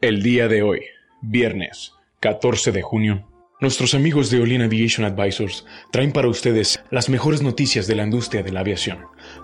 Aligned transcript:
El 0.00 0.22
día 0.22 0.48
de 0.48 0.62
hoy, 0.62 0.80
viernes 1.20 1.92
14 2.20 2.72
de 2.72 2.80
junio, 2.80 3.28
nuestros 3.60 3.92
amigos 3.92 4.30
de 4.30 4.40
Olin 4.40 4.62
Aviation 4.62 5.04
Advisors 5.04 5.66
traen 5.90 6.10
para 6.10 6.28
ustedes 6.28 6.82
las 6.90 7.10
mejores 7.10 7.42
noticias 7.42 7.86
de 7.86 7.96
la 7.96 8.04
industria 8.04 8.42
de 8.42 8.50
la 8.50 8.60
aviación, 8.60 9.00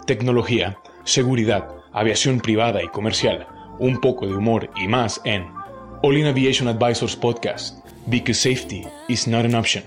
tecnología, 0.07 0.79
seguridad, 1.05 1.69
aviación 1.93 2.41
privada 2.41 2.83
y 2.83 2.89
comercial, 2.89 3.47
un 3.79 4.01
poco 4.01 4.27
de 4.27 4.35
humor 4.35 4.71
y 4.77 4.89
más 4.89 5.21
en 5.27 5.47
Olin 6.03 6.25
Aviation 6.25 6.69
Advisors 6.69 7.15
Podcast, 7.15 7.87
because 8.07 8.41
safety 8.41 8.83
is 9.11 9.29
not 9.29 9.45
an 9.45 9.55
option. 9.55 9.85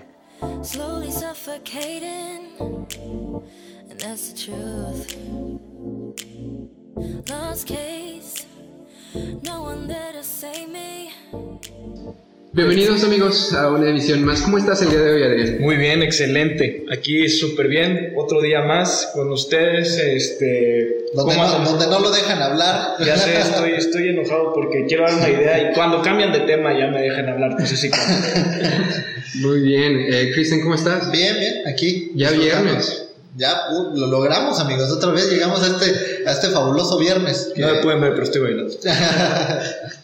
Bienvenidos 12.52 13.04
amigos 13.04 13.54
a 13.54 13.70
una 13.70 13.90
emisión 13.90 14.24
más. 14.24 14.42
¿Cómo 14.42 14.60
estás 14.60 14.82
el 14.84 14.90
día 14.90 15.00
de 15.00 15.12
hoy, 15.14 15.24
Adrián? 15.24 15.62
Muy 15.62 15.78
bien, 15.78 16.04
excelente. 16.04 16.86
Aquí 16.92 17.28
súper 17.28 17.70
bien. 17.70 18.14
Otro 18.18 18.40
día 18.42 18.62
más 18.62 19.10
con 19.16 19.32
ustedes. 19.32 19.98
Este, 19.98 20.98
Donde 21.16 21.34
¿cómo 21.34 21.44
no, 21.44 21.50
hacemos? 21.50 21.70
donde 21.72 21.88
no 21.88 22.00
lo 22.02 22.12
dejan 22.12 22.40
hablar. 22.40 22.98
Ya 23.04 23.18
sé, 23.18 23.40
estoy, 23.40 23.72
estoy 23.72 24.10
enojado 24.10 24.54
porque 24.54 24.86
quiero 24.88 25.06
dar 25.06 25.16
una 25.16 25.30
idea 25.30 25.72
y 25.72 25.74
cuando 25.74 26.04
cambian 26.04 26.32
de 26.32 26.42
tema 26.42 26.78
ya 26.78 26.88
me 26.88 27.02
dejan 27.02 27.30
hablar. 27.30 27.56
Pues 27.58 27.74
así 27.74 27.90
como. 27.90 28.04
Muy 29.48 29.62
bien. 29.62 30.06
Eh, 30.08 30.32
Cristian, 30.34 30.62
¿cómo 30.62 30.76
estás? 30.76 31.12
Bien, 31.12 31.36
bien, 31.40 31.68
aquí. 31.68 32.12
Ya 32.14 32.30
viernes. 32.32 33.09
Ya 33.36 33.70
uh, 33.72 33.96
lo 33.96 34.08
logramos, 34.08 34.60
amigos. 34.60 34.90
Otra 34.92 35.12
vez 35.12 35.30
llegamos 35.30 35.62
a 35.64 35.68
este, 35.68 36.24
a 36.28 36.32
este 36.32 36.48
fabuloso 36.50 36.98
viernes. 36.98 37.52
que- 37.56 37.62
No 37.62 37.68
me 37.74 37.76
pueden 37.82 38.02
ver, 38.02 38.12
pero 38.12 38.24
estoy 38.24 38.42
bailando. 38.42 38.74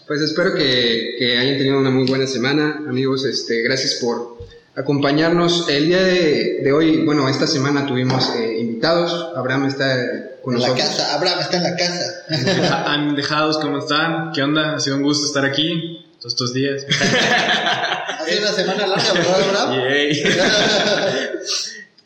Pues 0.08 0.22
espero 0.22 0.54
que, 0.54 1.16
que 1.18 1.36
hayan 1.40 1.58
tenido 1.58 1.80
una 1.80 1.90
muy 1.90 2.06
buena 2.08 2.28
semana, 2.28 2.84
amigos. 2.88 3.26
Este, 3.26 3.64
gracias 3.64 3.96
por 3.96 4.38
acompañarnos. 4.76 5.68
El 5.68 5.88
día 5.88 6.04
de, 6.04 6.60
de 6.64 6.72
hoy, 6.72 7.04
bueno, 7.04 7.28
esta 7.28 7.48
semana 7.48 7.88
tuvimos 7.88 8.30
eh, 8.36 8.60
invitados. 8.60 9.32
Abraham 9.36 9.66
está 9.66 9.96
con 10.44 10.54
en 10.54 10.62
la 10.62 10.68
nosotros. 10.68 10.90
casa, 10.96 11.16
Abraham 11.16 11.40
está 11.40 11.58
en 11.58 11.64
la 11.64 11.76
casa. 11.76 12.86
Alejados, 12.86 13.58
¿cómo 13.58 13.80
están? 13.80 14.32
¿Qué 14.32 14.44
onda? 14.44 14.76
Ha 14.76 14.80
sido 14.80 14.98
un 14.98 15.02
gusto 15.02 15.26
estar 15.26 15.44
aquí 15.44 16.06
todos 16.20 16.34
estos 16.34 16.54
días. 16.54 16.86
Ha 18.26 18.28
sido 18.30 18.42
una 18.42 18.52
semana 18.54 18.88
larga, 18.88 19.14
¿verdad, 19.14 19.42
Abraham? 19.44 19.80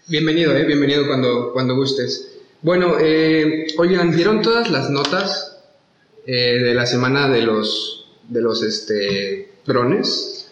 Bienvenido, 0.10 0.56
eh, 0.56 0.66
bienvenido 0.66 1.06
cuando, 1.08 1.52
cuando 1.54 1.76
gustes. 1.76 2.32
Bueno, 2.62 2.96
eh, 3.00 3.68
oigan, 3.78 4.16
¿vieron 4.16 4.42
todas 4.42 4.70
las 4.70 4.90
notas 4.90 5.58
eh, 6.26 6.60
de 6.60 6.74
la 6.74 6.86
semana 6.86 7.30
de 7.30 7.44
los, 7.44 8.08
de 8.28 8.42
los 8.42 8.64
este, 8.64 9.52
drones? 9.66 10.50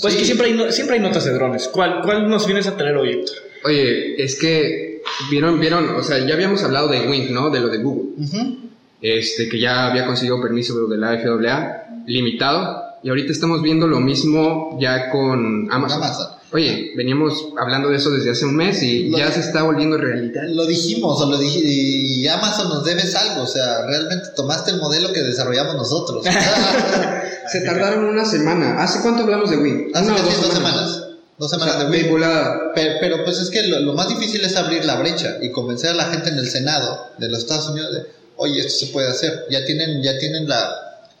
Pues 0.00 0.12
Sí. 0.14 0.18
que 0.20 0.24
siempre 0.26 0.48
hay, 0.48 0.52
no- 0.54 0.70
siempre 0.72 0.96
hay 0.96 1.02
notas 1.02 1.24
de 1.24 1.32
drones. 1.32 1.68
¿Cuál, 1.68 2.02
¿Cuál 2.04 2.28
nos 2.28 2.46
vienes 2.46 2.66
a 2.66 2.76
traer 2.76 2.96
hoy, 2.96 3.10
Héctor? 3.12 3.36
Oye, 3.64 4.22
es 4.22 4.38
que 4.38 5.02
vieron, 5.30 5.58
vieron, 5.60 5.88
o 5.90 6.02
sea, 6.02 6.18
ya 6.26 6.34
habíamos 6.34 6.62
hablado 6.62 6.88
de 6.88 7.06
Wing, 7.08 7.32
¿no? 7.32 7.50
De 7.50 7.60
lo 7.60 7.68
de 7.68 7.78
Google. 7.78 8.24
Ujú. 8.24 8.56
Este, 9.00 9.48
que 9.48 9.58
ya 9.60 9.86
había 9.86 10.06
conseguido 10.06 10.40
permiso 10.42 10.86
de 10.88 10.96
la 10.96 11.16
FAA 11.18 12.02
limitado. 12.06 12.82
Y 13.02 13.08
ahorita 13.08 13.30
estamos 13.32 13.62
viendo 13.62 13.86
lo 13.86 14.00
mismo 14.00 14.78
ya 14.80 15.10
con 15.10 15.68
Amazon. 15.70 16.02
Amazon. 16.02 16.26
Oye, 16.52 16.92
veníamos 16.96 17.34
hablando 17.60 17.88
de 17.90 17.96
eso 17.96 18.10
desde 18.10 18.30
hace 18.30 18.44
un 18.44 18.54
mes 18.54 18.82
y 18.82 19.08
Lo- 19.08 19.18
ya 19.18 19.30
se 19.32 19.40
está 19.40 19.62
volviendo 19.64 19.96
realidad. 19.98 20.42
Lo 20.48 20.64
dijimos, 20.66 21.20
o 21.20 21.28
lo 21.30 21.36
dije, 21.38 21.60
y 21.64 22.26
Amazon 22.28 22.68
nos 22.68 22.84
debes 22.84 23.14
algo, 23.16 23.42
o 23.42 23.46
sea, 23.46 23.82
realmente 23.86 24.28
tomaste 24.36 24.70
el 24.70 24.78
modelo 24.78 25.12
que 25.12 25.22
desarrollamos 25.22 25.74
nosotros. 25.74 26.24
Se 27.52 27.60
tardaron 27.60 28.04
una 28.04 28.24
semana. 28.24 28.82
¿Hace 28.82 29.00
cuánto 29.02 29.22
hablamos 29.22 29.50
de 29.50 29.56
Wing? 29.56 29.90
Hace 29.94 30.10
Una 30.10 30.20
dos 30.22 30.52
semanas. 30.54 31.02
Dos 31.38 31.50
semanas 31.50 31.78
de 31.80 31.84
Wii. 31.86 32.08
volada. 32.08 32.72
Pero, 32.74 32.94
pero, 33.00 33.24
pues 33.24 33.38
es 33.38 33.50
que 33.50 33.62
lo, 33.68 33.78
lo 33.80 33.92
más 33.92 34.08
difícil 34.08 34.42
es 34.44 34.56
abrir 34.56 34.84
la 34.84 34.96
brecha 34.96 35.36
y 35.42 35.50
convencer 35.52 35.90
a 35.90 35.94
la 35.94 36.04
gente 36.06 36.30
en 36.30 36.38
el 36.38 36.48
Senado 36.48 37.08
de 37.18 37.28
los 37.28 37.40
Estados 37.40 37.68
Unidos 37.68 37.92
de, 37.92 38.02
oye, 38.36 38.60
esto 38.60 38.86
se 38.86 38.92
puede 38.92 39.08
hacer. 39.10 39.44
Ya 39.50 39.64
tienen, 39.64 40.02
ya 40.02 40.18
tienen 40.18 40.48
la, 40.48 40.74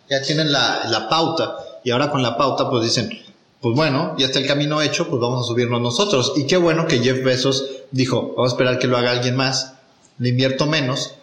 ya 0.08 0.22
tienen 0.22 0.50
la, 0.52 0.82
la 0.90 1.08
pauta 1.08 1.56
y 1.84 1.90
ahora 1.90 2.10
con 2.10 2.22
la 2.22 2.36
pauta 2.36 2.68
pues 2.70 2.82
dicen, 2.84 3.10
pues 3.60 3.74
bueno, 3.74 4.14
ya 4.18 4.26
está 4.26 4.38
el 4.38 4.46
camino 4.46 4.82
hecho, 4.82 5.08
pues 5.08 5.20
vamos 5.20 5.44
a 5.44 5.48
subirnos 5.48 5.80
nosotros. 5.80 6.34
Y 6.36 6.46
qué 6.46 6.56
bueno 6.56 6.86
que 6.86 6.98
Jeff 6.98 7.24
Bezos 7.24 7.68
dijo, 7.90 8.34
vamos 8.36 8.52
a 8.52 8.54
esperar 8.54 8.78
que 8.78 8.86
lo 8.86 8.96
haga 8.96 9.12
alguien 9.12 9.36
más, 9.36 9.74
le 10.18 10.30
invierto 10.30 10.66
menos, 10.66 11.14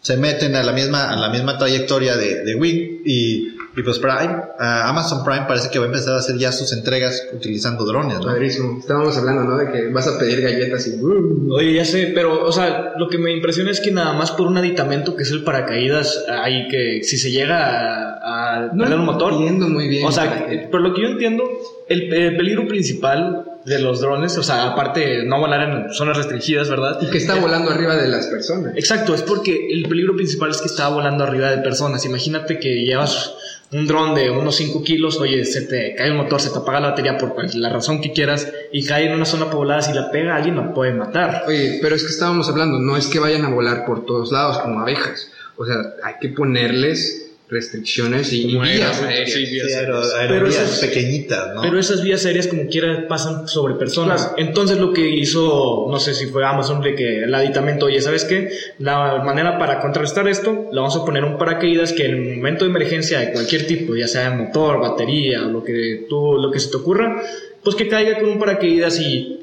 se 0.00 0.16
meten 0.16 0.56
a 0.56 0.62
la 0.62 0.72
misma, 0.72 1.10
a 1.10 1.16
la 1.16 1.28
misma 1.28 1.58
trayectoria 1.58 2.16
de, 2.16 2.44
de 2.44 2.54
Wing 2.54 3.02
y, 3.04 3.59
y 3.76 3.82
pues 3.82 3.98
Prime, 4.00 4.36
ah, 4.58 4.88
Amazon 4.88 5.24
Prime 5.24 5.44
parece 5.46 5.70
que 5.70 5.78
va 5.78 5.84
a 5.84 5.88
empezar 5.88 6.14
a 6.14 6.18
hacer 6.18 6.36
ya 6.36 6.50
sus 6.50 6.72
entregas 6.72 7.28
utilizando 7.32 7.84
drones, 7.84 8.18
¿no? 8.18 8.24
Padrísimo. 8.24 8.78
Estábamos 8.80 9.16
hablando, 9.16 9.44
¿no? 9.44 9.56
De 9.58 9.70
que 9.70 9.88
vas 9.88 10.08
a 10.08 10.18
pedir 10.18 10.40
galletas 10.40 10.86
y... 10.88 11.00
¡uh! 11.00 11.54
Oye, 11.54 11.74
ya 11.74 11.84
sé, 11.84 12.10
pero, 12.14 12.44
o 12.44 12.52
sea, 12.52 12.94
lo 12.98 13.08
que 13.08 13.18
me 13.18 13.32
impresiona 13.32 13.70
es 13.70 13.80
que 13.80 13.92
nada 13.92 14.12
más 14.12 14.32
por 14.32 14.46
un 14.48 14.56
aditamento 14.58 15.14
que 15.14 15.22
es 15.22 15.30
el 15.30 15.44
paracaídas, 15.44 16.24
hay 16.28 16.66
que, 16.68 17.02
si 17.04 17.16
se 17.16 17.30
llega 17.30 17.58
a, 17.58 18.56
a 18.56 18.70
No 18.74 18.84
un 18.96 19.04
motor. 19.04 19.34
entiendo 19.34 19.68
muy 19.68 19.88
bien. 19.88 20.06
O 20.06 20.12
sea, 20.12 20.46
eh, 20.50 20.68
por 20.70 20.80
lo 20.80 20.92
que 20.92 21.02
yo 21.02 21.08
entiendo, 21.08 21.44
el, 21.88 22.12
el 22.12 22.36
peligro 22.36 22.66
principal 22.66 23.44
de 23.64 23.78
los 23.78 24.00
drones, 24.00 24.36
o 24.38 24.42
sea, 24.42 24.68
aparte 24.70 25.24
no 25.24 25.38
volar 25.38 25.68
en 25.68 25.92
zonas 25.92 26.16
restringidas, 26.16 26.70
¿verdad? 26.70 26.98
Y 27.02 27.10
que 27.10 27.18
está 27.18 27.36
Eh, 27.36 27.40
volando 27.40 27.70
arriba 27.70 27.94
de 27.96 28.08
las 28.08 28.26
personas. 28.26 28.72
Exacto, 28.76 29.14
es 29.14 29.22
porque 29.22 29.68
el 29.70 29.86
peligro 29.88 30.16
principal 30.16 30.50
es 30.50 30.58
que 30.60 30.66
está 30.66 30.88
volando 30.88 31.24
arriba 31.24 31.50
de 31.50 31.58
personas. 31.58 32.04
Imagínate 32.06 32.58
que 32.58 32.84
llevas 32.84 33.34
un 33.72 33.86
dron 33.86 34.14
de 34.14 34.30
unos 34.30 34.56
5 34.56 34.82
kilos, 34.82 35.20
oye, 35.20 35.44
se 35.44 35.62
te 35.62 35.94
cae 35.94 36.10
un 36.10 36.16
motor, 36.16 36.40
se 36.40 36.50
te 36.50 36.58
apaga 36.58 36.80
la 36.80 36.88
batería 36.90 37.18
por 37.18 37.34
la 37.54 37.68
razón 37.68 38.00
que 38.00 38.12
quieras 38.12 38.48
y 38.72 38.84
cae 38.84 39.06
en 39.06 39.12
una 39.14 39.24
zona 39.26 39.48
poblada, 39.50 39.82
si 39.82 39.92
la 39.92 40.10
pega 40.10 40.34
alguien 40.36 40.56
lo 40.56 40.74
puede 40.74 40.92
matar. 40.92 41.44
Oye, 41.46 41.78
pero 41.82 41.94
es 41.94 42.02
que 42.02 42.08
estábamos 42.08 42.48
hablando, 42.48 42.78
no 42.80 42.96
es 42.96 43.06
que 43.06 43.18
vayan 43.20 43.44
a 43.44 43.50
volar 43.50 43.84
por 43.84 44.06
todos 44.06 44.32
lados 44.32 44.58
como 44.58 44.80
abejas. 44.80 45.30
O 45.56 45.66
sea, 45.66 45.76
hay 46.02 46.14
que 46.20 46.30
ponerles 46.30 47.29
restricciones 47.50 48.32
y, 48.32 48.42
y 48.48 48.52
Como 48.54 48.64
vías 48.64 49.02
aéreas. 49.02 49.30
sí, 49.32 49.44
vías 49.46 49.66
Sí, 49.68 49.72
aéreas. 49.74 50.14
Pero 50.28 50.46
esas- 50.46 50.78
pequeñitas, 50.78 51.54
¿no? 51.54 51.62
Pero 51.62 51.78
esas 51.78 52.02
vías 52.02 52.24
aéreas 52.24 52.46
como 52.46 52.66
quiera 52.68 53.06
pasan 53.08 53.48
sobre 53.48 53.74
personas. 53.74 54.22
Claro. 54.26 54.36
Entonces 54.38 54.78
lo 54.78 54.92
que 54.92 55.08
hizo, 55.08 55.86
no 55.90 55.98
sé 56.00 56.14
si 56.14 56.26
fue 56.26 56.44
Amazon, 56.46 56.80
de 56.80 56.94
que 56.94 57.24
el 57.24 57.34
aditamento, 57.34 57.86
oye, 57.86 58.00
¿sabes 58.00 58.24
qué? 58.24 58.50
La 58.78 59.22
manera 59.24 59.58
para 59.58 59.80
contrarrestar 59.80 60.28
esto, 60.28 60.68
le 60.72 60.76
vamos 60.80 60.96
a 60.96 61.04
poner 61.04 61.24
un 61.24 61.36
paracaídas 61.38 61.92
que 61.92 62.06
en 62.06 62.12
el 62.28 62.36
momento 62.36 62.64
de 62.64 62.70
emergencia 62.70 63.20
de 63.20 63.32
cualquier 63.32 63.66
tipo, 63.66 63.94
ya 63.96 64.08
sea 64.08 64.30
motor, 64.30 64.80
batería, 64.80 65.46
o 65.46 65.50
lo 65.50 65.64
que 65.64 66.06
tú, 66.08 66.34
lo 66.38 66.50
que 66.50 66.60
se 66.60 66.70
te 66.70 66.76
ocurra, 66.76 67.20
pues 67.62 67.76
que 67.76 67.88
caiga 67.88 68.18
con 68.18 68.30
un 68.30 68.38
paracaídas 68.38 68.98
y, 69.00 69.40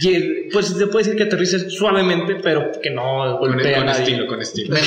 y, 0.00 0.50
pues 0.52 0.66
se 0.68 0.86
puede 0.88 1.04
decir 1.04 1.16
que 1.16 1.24
aterrice 1.24 1.70
suavemente, 1.70 2.36
pero 2.42 2.70
que 2.82 2.90
no 2.90 3.38
Con, 3.38 3.50
golpee 3.52 3.74
a 3.74 3.78
con 3.78 3.86
nadie. 3.86 4.02
estilo, 4.02 4.26
con 4.26 4.42
estilo. 4.42 4.76
Sí, 4.76 4.82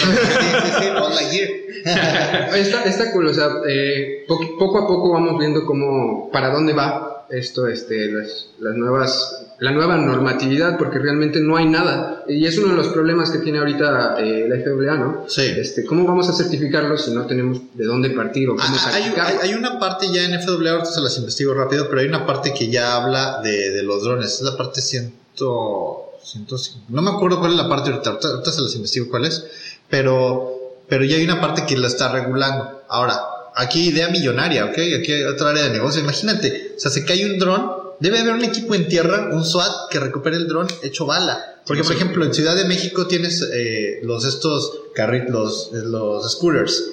sí, 1.29 1.41
Está, 2.55 2.83
está 2.83 3.11
cool, 3.13 3.27
o 3.27 3.33
sea, 3.33 3.47
eh, 3.67 4.25
po- 4.27 4.57
poco 4.57 4.79
a 4.79 4.87
poco 4.87 5.11
vamos 5.13 5.39
viendo 5.39 5.65
cómo, 5.65 6.29
para 6.31 6.49
dónde 6.49 6.73
va 6.73 7.25
esto, 7.29 7.67
este, 7.67 8.11
las, 8.11 8.47
las 8.59 8.75
nuevas, 8.75 9.45
la 9.59 9.71
nueva 9.71 9.97
normatividad, 9.97 10.77
porque 10.77 10.99
realmente 10.99 11.39
no 11.41 11.57
hay 11.57 11.65
nada. 11.65 12.23
Y 12.29 12.45
es 12.45 12.57
uno 12.57 12.69
de 12.69 12.75
los 12.75 12.87
problemas 12.87 13.29
que 13.29 13.39
tiene 13.39 13.59
ahorita 13.59 14.15
eh, 14.19 14.45
la 14.47 14.55
FAA, 14.63 14.97
¿no? 14.97 15.25
Sí. 15.27 15.41
Este, 15.41 15.83
¿Cómo 15.85 16.05
vamos 16.05 16.29
a 16.29 16.33
certificarlo 16.33 16.97
si 16.97 17.11
no 17.11 17.25
tenemos 17.25 17.59
de 17.73 17.85
dónde 17.85 18.09
partir 18.11 18.49
o 18.49 18.55
cómo 18.55 18.63
Ah, 18.67 18.91
hay, 18.93 19.03
hay- 19.17 19.37
hay 19.49 19.53
una 19.53 19.77
parte 19.79 20.07
ya 20.13 20.23
en 20.23 20.33
FAA, 20.41 20.53
ahorita 20.71 20.85
se 20.85 21.01
las 21.01 21.17
investigo 21.17 21.53
rápido, 21.53 21.87
pero 21.89 21.99
hay 22.01 22.07
una 22.07 22.25
parte 22.25 22.53
que 22.53 22.69
ya 22.69 22.95
habla 22.95 23.41
de, 23.43 23.71
de 23.71 23.83
los 23.83 24.03
drones. 24.03 24.35
Es 24.35 24.41
la 24.41 24.55
parte 24.55 24.79
ciento, 24.81 26.11
ciento, 26.23 26.55
no 26.89 27.01
me 27.01 27.11
acuerdo 27.11 27.39
cuál 27.39 27.51
es 27.51 27.57
la 27.57 27.67
parte 27.67 27.89
ahorita, 27.91 28.09
ahorita, 28.11 28.27
ahorita 28.29 28.51
se 28.51 28.61
las 28.61 28.75
investigo 28.75 29.07
cuál 29.09 29.25
es, 29.25 29.45
pero, 29.89 30.77
pero 30.87 31.03
ya 31.03 31.17
hay 31.17 31.23
una 31.23 31.41
parte 31.41 31.65
que 31.65 31.77
la 31.77 31.87
está 31.87 32.11
regulando. 32.11 32.81
Ahora, 32.87 33.19
aquí 33.55 33.89
idea 33.89 34.09
millonaria, 34.09 34.65
¿ok? 34.65 34.77
Aquí 34.99 35.11
hay 35.11 35.23
otra 35.23 35.49
área 35.49 35.63
de 35.63 35.71
negocio. 35.71 36.01
Imagínate, 36.01 36.73
o 36.77 36.79
sea, 36.79 36.91
se 36.91 37.03
cae 37.05 37.25
un 37.29 37.37
dron, 37.39 37.71
debe 37.99 38.19
haber 38.19 38.33
un 38.33 38.43
equipo 38.43 38.75
en 38.75 38.87
tierra, 38.87 39.29
un 39.31 39.45
SWAT, 39.45 39.89
que 39.89 39.99
recupere 39.99 40.37
el 40.37 40.47
dron 40.47 40.67
hecho 40.83 41.05
bala. 41.05 41.55
Porque, 41.65 41.83
por 41.83 41.93
ejemplo, 41.93 42.25
en 42.25 42.33
Ciudad 42.33 42.55
de 42.55 42.65
México 42.65 43.07
tienes 43.07 43.41
eh, 43.53 43.99
los 44.03 44.25
estos 44.25 44.71
carritos, 44.95 45.69
los, 45.71 45.83
los 45.83 46.31
scooters. 46.31 46.83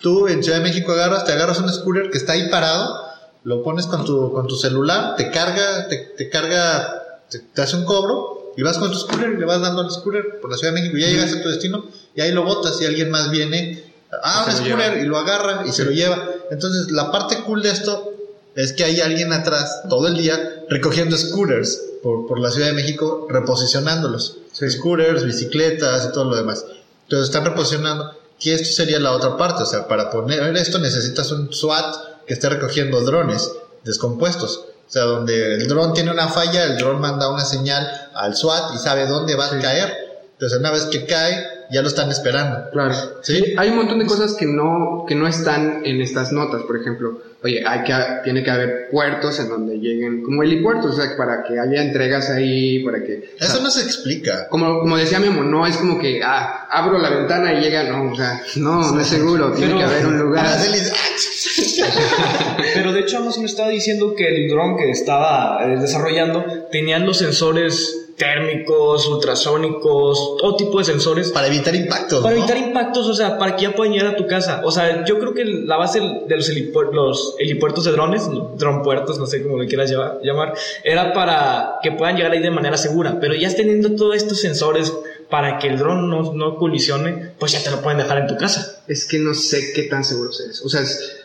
Tú 0.00 0.28
en 0.28 0.42
Ciudad 0.42 0.58
de 0.58 0.64
México 0.64 0.92
agarras, 0.92 1.24
te 1.24 1.32
agarras 1.32 1.58
un 1.58 1.72
scooter 1.72 2.10
que 2.10 2.18
está 2.18 2.34
ahí 2.34 2.48
parado, 2.50 3.02
lo 3.44 3.62
pones 3.62 3.86
con 3.86 4.04
tu, 4.04 4.32
con 4.32 4.46
tu 4.46 4.56
celular, 4.56 5.16
te 5.16 5.30
carga, 5.30 5.88
te, 5.88 5.96
te 6.16 6.28
carga, 6.28 7.20
te, 7.30 7.38
te 7.38 7.62
hace 7.62 7.76
un 7.76 7.84
cobro 7.84 8.52
y 8.56 8.62
vas 8.62 8.76
con 8.76 8.90
tu 8.90 8.98
scooter 8.98 9.30
y 9.30 9.38
le 9.38 9.46
vas 9.46 9.60
dando 9.60 9.82
al 9.82 9.90
scooter 9.90 10.40
por 10.40 10.50
la 10.50 10.58
Ciudad 10.58 10.74
de 10.74 10.80
México. 10.80 10.98
Ya 10.98 11.08
llegas 11.08 11.32
a 11.32 11.42
tu 11.42 11.48
destino 11.48 11.86
y 12.14 12.20
ahí 12.20 12.32
lo 12.32 12.44
botas 12.44 12.80
y 12.82 12.86
alguien 12.86 13.10
más 13.10 13.30
viene, 13.30 13.84
ah, 14.22 14.44
un 14.46 14.52
scooter 14.52 14.98
y 14.98 15.06
lo 15.06 15.16
agarra 15.16 15.64
y 15.66 15.72
se 15.72 15.84
lo 15.84 15.92
lleva. 15.92 16.28
Entonces, 16.50 16.90
la 16.90 17.10
parte 17.10 17.38
cool 17.42 17.62
de 17.62 17.70
esto 17.70 18.15
es 18.56 18.72
que 18.72 18.84
hay 18.84 19.00
alguien 19.00 19.32
atrás 19.32 19.82
todo 19.88 20.08
el 20.08 20.16
día 20.16 20.64
recogiendo 20.68 21.16
scooters 21.16 21.82
por, 22.02 22.26
por 22.26 22.40
la 22.40 22.50
Ciudad 22.50 22.68
de 22.68 22.72
México, 22.72 23.26
reposicionándolos. 23.28 24.38
Scooters, 24.52 25.24
bicicletas 25.24 26.06
y 26.06 26.12
todo 26.12 26.24
lo 26.24 26.36
demás. 26.36 26.64
Entonces 27.02 27.28
están 27.28 27.44
reposicionando 27.44 28.12
que 28.40 28.54
esto 28.54 28.68
sería 28.74 28.98
la 28.98 29.12
otra 29.12 29.36
parte. 29.36 29.62
O 29.62 29.66
sea, 29.66 29.86
para 29.86 30.10
poner 30.10 30.56
esto 30.56 30.78
necesitas 30.78 31.30
un 31.32 31.52
SWAT 31.52 32.24
que 32.26 32.32
esté 32.32 32.48
recogiendo 32.48 33.00
drones 33.02 33.52
descompuestos. 33.84 34.64
O 34.88 34.90
sea, 34.90 35.02
donde 35.02 35.54
el 35.54 35.68
dron 35.68 35.92
tiene 35.92 36.10
una 36.10 36.28
falla, 36.28 36.64
el 36.64 36.78
dron 36.78 37.00
manda 37.00 37.28
una 37.28 37.44
señal 37.44 38.10
al 38.14 38.34
SWAT 38.34 38.74
y 38.74 38.78
sabe 38.78 39.06
dónde 39.06 39.34
va 39.34 39.46
a 39.46 39.60
caer. 39.60 39.92
Entonces, 40.32 40.58
una 40.58 40.70
vez 40.70 40.84
que 40.84 41.06
cae, 41.06 41.44
ya 41.70 41.82
lo 41.82 41.88
están 41.88 42.10
esperando. 42.10 42.70
Claro. 42.70 42.94
¿Sí? 43.22 43.36
Sí, 43.36 43.54
hay 43.56 43.70
un 43.70 43.76
montón 43.76 43.98
de 43.98 44.06
cosas 44.06 44.34
que 44.34 44.46
no, 44.46 45.04
que 45.08 45.14
no 45.14 45.26
están 45.26 45.84
en 45.84 46.00
estas 46.00 46.30
notas. 46.30 46.62
Por 46.62 46.76
ejemplo, 46.76 47.20
oye, 47.46 47.62
hay 47.66 47.82
que, 47.84 47.94
tiene 48.24 48.42
que 48.42 48.50
haber 48.50 48.88
puertos 48.90 49.38
en 49.40 49.48
donde 49.48 49.76
lleguen, 49.78 50.22
como 50.22 50.42
helipuertos, 50.42 50.94
o 50.94 51.00
sea, 51.00 51.16
para 51.16 51.42
que 51.44 51.58
haya 51.58 51.82
entregas 51.82 52.28
ahí, 52.30 52.84
para 52.84 53.02
que... 53.02 53.30
o 53.34 53.38
sea, 53.38 53.48
Eso 53.48 53.62
no 53.62 53.70
se 53.70 53.82
explica. 53.82 54.48
como, 54.48 54.80
como 54.80 54.96
decía 54.96 55.18
Memo, 55.20 55.42
no 55.44 55.66
es 55.66 55.76
como 55.76 55.98
que, 55.98 56.20
ah, 56.22 56.66
abro 56.70 56.98
la 56.98 57.10
ventana 57.10 57.54
y 57.54 57.60
llega, 57.62 57.84
no, 57.84 58.12
o 58.12 58.16
sea, 58.16 58.42
no, 58.56 58.92
no 58.92 59.00
es 59.00 59.06
seguro, 59.06 59.52
tiene 59.52 59.74
Pero- 59.74 59.78
que 59.78 59.84
haber 59.94 60.06
un 60.06 60.18
lugar. 60.18 60.46
Araceli, 60.46 60.78
Pero 62.74 62.92
de 62.92 63.00
hecho 63.00 63.18
Amazon 63.18 63.44
estaba 63.44 63.68
diciendo 63.68 64.14
que 64.16 64.26
el 64.28 64.48
dron 64.50 64.76
que 64.76 64.90
estaba 64.90 65.64
eh, 65.64 65.78
desarrollando 65.78 66.44
tenían 66.70 67.06
los 67.06 67.18
sensores 67.18 68.05
térmicos, 68.16 69.06
ultrasónicos, 69.06 70.36
todo 70.38 70.56
tipo 70.56 70.78
de 70.78 70.84
sensores 70.84 71.30
para 71.30 71.46
evitar 71.48 71.74
impactos. 71.74 72.22
para 72.22 72.34
¿no? 72.34 72.40
evitar 72.40 72.56
impactos, 72.58 73.06
o 73.06 73.14
sea, 73.14 73.38
para 73.38 73.56
que 73.56 73.64
ya 73.64 73.72
puedan 73.74 73.92
llegar 73.92 74.14
a 74.14 74.16
tu 74.16 74.26
casa. 74.26 74.62
O 74.64 74.70
sea, 74.70 75.04
yo 75.04 75.18
creo 75.18 75.34
que 75.34 75.44
la 75.44 75.76
base 75.76 76.00
de 76.00 76.36
los, 76.36 76.50
helipu- 76.50 76.92
los 76.92 77.34
helipuertos 77.38 77.84
de 77.84 77.92
drones, 77.92 78.22
dronpuertos, 78.56 79.18
no 79.18 79.26
sé 79.26 79.42
cómo 79.42 79.58
le 79.58 79.66
quieras 79.68 79.90
llevar- 79.90 80.18
llamar, 80.22 80.54
era 80.82 81.12
para 81.12 81.74
que 81.82 81.92
puedan 81.92 82.16
llegar 82.16 82.32
ahí 82.32 82.40
de 82.40 82.50
manera 82.50 82.76
segura. 82.76 83.18
Pero 83.20 83.34
ya 83.34 83.54
teniendo 83.54 83.94
todos 83.96 84.16
estos 84.16 84.40
sensores 84.40 84.92
para 85.28 85.58
que 85.58 85.68
el 85.68 85.76
dron 85.78 86.08
no, 86.08 86.32
no 86.32 86.56
colisione, 86.56 87.32
pues 87.38 87.52
ya 87.52 87.62
te 87.62 87.70
lo 87.70 87.82
pueden 87.82 87.98
dejar 87.98 88.18
en 88.18 88.26
tu 88.28 88.36
casa. 88.36 88.80
Es 88.88 89.04
que 89.04 89.18
no 89.18 89.34
sé 89.34 89.72
qué 89.74 89.82
tan 89.84 90.04
seguro 90.04 90.30
es. 90.30 90.62
O 90.64 90.68
sea, 90.68 90.80
es, 90.82 91.16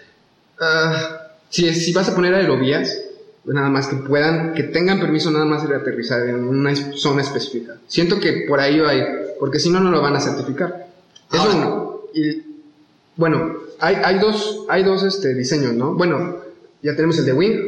ah, 0.59 1.27
si, 1.49 1.73
si 1.73 1.93
vas 1.93 2.09
a 2.09 2.15
poner 2.15 2.33
aerovías, 2.33 2.97
nada 3.45 3.69
más 3.69 3.87
que 3.87 3.95
puedan, 3.95 4.53
que 4.53 4.63
tengan 4.63 4.99
permiso 4.99 5.31
nada 5.31 5.45
más 5.45 5.67
de 5.67 5.75
aterrizar 5.75 6.27
en 6.27 6.43
una 6.43 6.75
zona 6.75 7.21
específica. 7.21 7.77
Siento 7.87 8.19
que 8.19 8.45
por 8.47 8.59
ahí 8.59 8.79
va 8.79 8.91
a 8.91 8.95
ir, 8.95 9.05
porque 9.39 9.59
si 9.59 9.69
no, 9.69 9.79
no 9.79 9.91
lo 9.91 10.01
van 10.01 10.15
a 10.15 10.19
certificar. 10.19 10.87
Eso 11.31 11.41
Ahora. 11.41 11.55
uno. 11.55 12.01
Y 12.13 12.41
bueno, 13.15 13.57
hay, 13.79 13.95
hay 14.03 14.19
dos, 14.19 14.65
hay 14.69 14.83
dos 14.83 15.03
este, 15.03 15.33
diseños, 15.33 15.73
¿no? 15.73 15.93
Bueno, 15.95 16.37
ya 16.81 16.95
tenemos 16.95 17.17
el 17.19 17.25
de 17.25 17.33
Wing. 17.33 17.59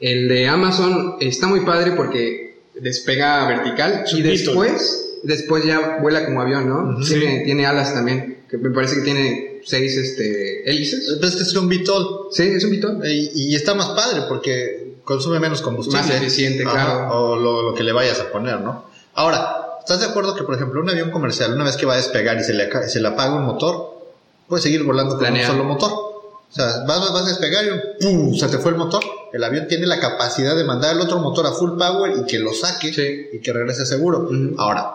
El 0.00 0.28
de 0.28 0.48
Amazon 0.48 1.16
está 1.20 1.46
muy 1.46 1.60
padre 1.60 1.92
porque 1.92 2.56
despega 2.74 3.46
vertical 3.46 4.04
y 4.12 4.22
después, 4.22 5.18
después 5.22 5.64
ya 5.64 5.98
vuela 6.00 6.24
como 6.24 6.40
avión, 6.40 6.68
¿no? 6.68 6.98
Tiene, 7.04 7.42
tiene 7.44 7.66
alas 7.66 7.94
también, 7.94 8.38
que 8.52 8.58
me 8.58 8.68
parece 8.68 8.96
que 8.96 9.00
tiene 9.00 9.62
seis 9.64 9.96
este, 9.96 10.68
hélices. 10.70 11.16
Pues 11.18 11.30
es 11.32 11.36
que 11.38 11.42
es 11.44 11.56
un 11.56 11.70
Vitol. 11.70 12.28
Sí, 12.32 12.42
es 12.42 12.62
un 12.64 12.70
Beetle. 12.70 13.10
Y, 13.10 13.30
y 13.34 13.54
está 13.54 13.72
más 13.72 13.88
padre 13.88 14.24
porque 14.28 14.98
consume 15.04 15.40
menos 15.40 15.62
combustible. 15.62 16.02
Más 16.02 16.10
eficiente, 16.10 16.62
Ajá, 16.62 16.72
claro. 16.72 17.18
O 17.18 17.36
lo, 17.36 17.62
lo 17.62 17.74
que 17.74 17.82
le 17.82 17.92
vayas 17.92 18.20
a 18.20 18.30
poner, 18.30 18.60
¿no? 18.60 18.84
Ahora, 19.14 19.78
¿estás 19.80 20.00
de 20.00 20.06
acuerdo 20.06 20.34
que, 20.34 20.42
por 20.42 20.54
ejemplo, 20.54 20.82
un 20.82 20.90
avión 20.90 21.10
comercial, 21.10 21.54
una 21.54 21.64
vez 21.64 21.78
que 21.78 21.86
va 21.86 21.94
a 21.94 21.96
despegar 21.96 22.36
y 22.36 22.44
se 22.44 22.52
le, 22.52 22.70
se 22.90 23.00
le 23.00 23.08
apaga 23.08 23.36
un 23.36 23.44
motor, 23.46 24.02
puede 24.46 24.62
seguir 24.62 24.82
volando 24.82 25.16
con 25.16 25.32
un 25.32 25.42
solo 25.44 25.64
motor? 25.64 25.90
O 25.90 26.54
sea, 26.54 26.84
vas, 26.86 27.10
vas 27.10 27.22
a 27.22 27.28
despegar 27.28 27.64
y 27.64 28.04
¡pum! 28.04 28.34
se 28.34 28.48
te 28.48 28.58
fue 28.58 28.72
el 28.72 28.76
motor. 28.76 29.02
El 29.32 29.42
avión 29.44 29.66
tiene 29.66 29.86
la 29.86 29.98
capacidad 29.98 30.54
de 30.54 30.64
mandar 30.64 30.94
el 30.94 31.00
otro 31.00 31.20
motor 31.20 31.46
a 31.46 31.52
full 31.52 31.78
power 31.78 32.12
y 32.18 32.26
que 32.26 32.38
lo 32.38 32.52
saque 32.52 32.92
Sí. 32.92 33.28
y 33.32 33.38
que 33.38 33.50
regrese 33.50 33.86
seguro. 33.86 34.28
Ahora, 34.58 34.90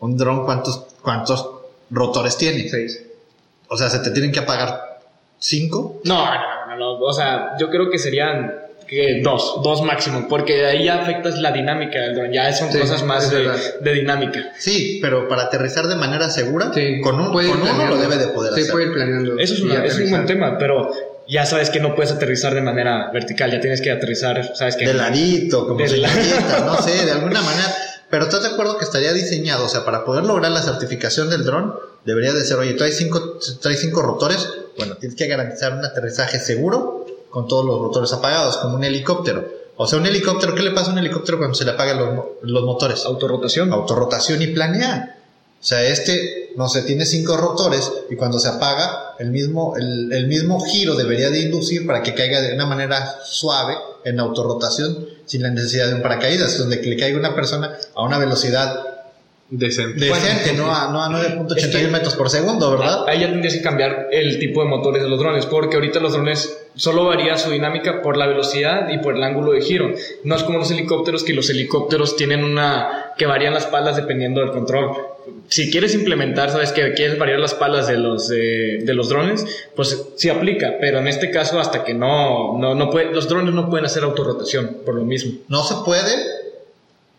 un 0.00 0.16
dron, 0.16 0.46
¿cuántos, 0.46 0.86
¿cuántos 1.02 1.57
rotores 1.90 2.36
tiene? 2.36 2.68
Seis. 2.68 3.02
O 3.68 3.76
sea, 3.76 3.88
¿se 3.90 3.98
te 4.00 4.10
tienen 4.10 4.32
que 4.32 4.40
apagar 4.40 5.00
cinco? 5.38 6.00
No, 6.04 6.24
no, 6.24 6.66
no, 6.68 6.76
no, 6.76 6.92
o 6.98 7.12
sea, 7.12 7.52
yo 7.58 7.68
creo 7.70 7.90
que 7.90 7.98
serían 7.98 8.54
que 8.86 9.20
dos, 9.22 9.60
dos 9.62 9.82
máximo, 9.82 10.26
porque 10.30 10.54
de 10.56 10.66
ahí 10.66 10.84
ya 10.86 11.02
afectas 11.02 11.38
la 11.38 11.52
dinámica 11.52 11.98
del 12.00 12.14
dron, 12.14 12.32
ya 12.32 12.50
son 12.54 12.72
Sí, 12.72 12.78
cosas 12.78 13.02
más 13.02 13.30
es 13.30 13.80
de, 13.82 13.92
dinámica. 13.92 14.40
Sí, 14.56 14.98
pero 15.02 15.28
para 15.28 15.42
aterrizar 15.42 15.86
de 15.88 15.96
manera 15.96 16.30
segura, 16.30 16.72
Sí. 16.72 17.00
con, 17.02 17.20
un, 17.20 17.30
Puede 17.30 17.50
con 17.50 17.60
uno 17.60 17.86
lo 17.86 17.98
debe 17.98 18.16
de 18.16 18.28
poder 18.28 18.54
Sí, 18.54 18.60
hacer. 18.62 18.72
puede 18.72 18.86
ir 18.86 18.92
planeando. 18.94 19.38
Eso 19.38 19.54
es, 19.54 19.60
una- 19.60 19.84
es 19.84 19.98
un 19.98 20.08
buen 20.10 20.24
tema, 20.24 20.56
pero 20.56 20.90
ya 21.28 21.44
sabes 21.44 21.68
que 21.68 21.80
no 21.80 21.94
puedes 21.94 22.12
aterrizar 22.12 22.54
de 22.54 22.62
manera 22.62 23.10
vertical, 23.12 23.50
ya 23.52 23.60
tienes 23.60 23.82
que 23.82 23.90
aterrizar, 23.90 24.56
sabes 24.56 24.74
que 24.76 24.86
De 24.86 24.94
ladito, 24.94 25.66
como 25.66 25.80
De 25.80 25.88
señorita, 25.88 26.60
no 26.64 26.80
sé, 26.80 27.04
de 27.04 27.12
alguna 27.12 27.42
manera. 27.42 27.68
Pero 28.10 28.24
¿estás 28.24 28.42
de 28.42 28.48
acuerdo 28.48 28.78
que 28.78 28.84
estaría 28.84 29.12
diseñado? 29.12 29.66
O 29.66 29.68
sea, 29.68 29.84
para 29.84 30.04
poder 30.04 30.24
lograr 30.24 30.50
la 30.50 30.62
certificación 30.62 31.28
del 31.28 31.44
dron, 31.44 31.74
debería 32.04 32.32
de 32.32 32.44
ser, 32.44 32.58
oye, 32.58 32.74
trae 32.74 32.92
cinco, 32.92 33.38
trae 33.60 33.76
cinco 33.76 34.02
rotores, 34.02 34.48
bueno, 34.78 34.96
tienes 34.96 35.16
que 35.16 35.26
garantizar 35.26 35.74
un 35.74 35.84
aterrizaje 35.84 36.38
seguro 36.38 37.06
con 37.28 37.46
todos 37.46 37.66
los 37.66 37.80
rotores 37.80 38.12
apagados, 38.12 38.56
como 38.56 38.76
un 38.76 38.84
helicóptero. 38.84 39.44
O 39.76 39.86
sea, 39.86 39.98
un 39.98 40.06
helicóptero, 40.06 40.54
¿qué 40.54 40.62
le 40.62 40.70
pasa 40.72 40.90
a 40.90 40.92
un 40.92 40.98
helicóptero 40.98 41.38
cuando 41.38 41.54
se 41.54 41.64
le 41.64 41.72
apagan 41.72 41.98
los, 41.98 42.24
los 42.42 42.64
motores? 42.64 43.04
autorrotación. 43.04 43.72
autorrotación 43.72 44.40
y 44.42 44.48
planea. 44.48 45.17
O 45.60 45.64
sea, 45.64 45.82
este, 45.84 46.52
no 46.56 46.68
sé, 46.68 46.82
tiene 46.82 47.04
cinco 47.04 47.36
rotores 47.36 47.90
y 48.10 48.14
cuando 48.16 48.38
se 48.38 48.48
apaga, 48.48 49.14
el 49.18 49.30
mismo, 49.30 49.76
el, 49.76 50.12
el 50.12 50.26
mismo 50.28 50.60
giro 50.60 50.94
debería 50.94 51.30
de 51.30 51.40
inducir 51.40 51.84
para 51.86 52.02
que 52.02 52.14
caiga 52.14 52.40
de 52.40 52.54
una 52.54 52.64
manera 52.66 53.16
suave 53.24 53.74
en 54.04 54.20
autorrotación 54.20 55.08
sin 55.26 55.42
la 55.42 55.50
necesidad 55.50 55.88
de 55.88 55.94
un 55.94 56.02
paracaídas, 56.02 56.56
donde 56.58 56.76
le 56.80 56.96
caiga 56.96 57.18
una 57.18 57.34
persona 57.34 57.76
a 57.94 58.02
una 58.02 58.18
velocidad 58.18 58.84
Decente. 59.50 60.04
decente, 60.04 60.52
no 60.52 60.70
a, 60.74 60.92
no 60.92 61.02
a 61.02 61.08
9.81 61.08 61.56
Es 61.56 61.66
que- 61.68 61.88
metros 61.88 62.14
por 62.16 62.28
segundo, 62.28 62.70
¿verdad? 62.70 63.08
Ahí 63.08 63.20
ya 63.20 63.28
tendrías 63.30 63.54
que 63.54 63.62
cambiar 63.62 64.08
el 64.12 64.38
tipo 64.38 64.62
de 64.62 64.68
motores 64.68 65.02
de 65.02 65.08
los 65.08 65.18
drones, 65.18 65.46
porque 65.46 65.76
ahorita 65.76 66.00
los 66.00 66.12
drones 66.12 66.54
solo 66.76 67.06
varía 67.06 67.36
su 67.38 67.50
dinámica 67.50 68.02
por 68.02 68.18
la 68.18 68.26
velocidad 68.26 68.90
y 68.90 68.98
por 68.98 69.16
el 69.16 69.22
ángulo 69.22 69.52
de 69.52 69.62
giro. 69.62 69.90
No 70.22 70.36
es 70.36 70.42
como 70.42 70.58
los 70.58 70.70
helicópteros, 70.70 71.22
que 71.24 71.32
los 71.32 71.48
helicópteros 71.48 72.14
tienen 72.16 72.44
una 72.44 73.12
que 73.16 73.24
varían 73.24 73.54
las 73.54 73.64
palas 73.64 73.96
dependiendo 73.96 74.42
del 74.42 74.50
control. 74.50 74.90
Si 75.48 75.70
quieres 75.70 75.94
implementar, 75.94 76.50
sabes 76.50 76.72
que 76.72 76.92
quieres 76.92 77.18
variar 77.18 77.40
las 77.40 77.54
palas 77.54 77.86
de 77.86 77.96
los 77.96 78.28
de, 78.28 78.82
los 78.94 79.08
drones, 79.08 79.46
pues 79.74 80.08
sí 80.16 80.28
aplica, 80.28 80.76
pero 80.80 80.98
en 80.98 81.08
este 81.08 81.30
caso 81.30 81.58
hasta 81.58 81.84
que 81.84 81.94
no 81.94 82.58
no 82.58 82.74
no 82.74 82.90
puede, 82.90 83.12
los 83.12 83.28
drones 83.28 83.54
no 83.54 83.70
pueden 83.70 83.86
hacer 83.86 84.02
autorrotación 84.02 84.78
por 84.84 84.94
lo 84.94 85.04
mismo. 85.04 85.38
No 85.48 85.62
se 85.62 85.74
puede 85.84 86.12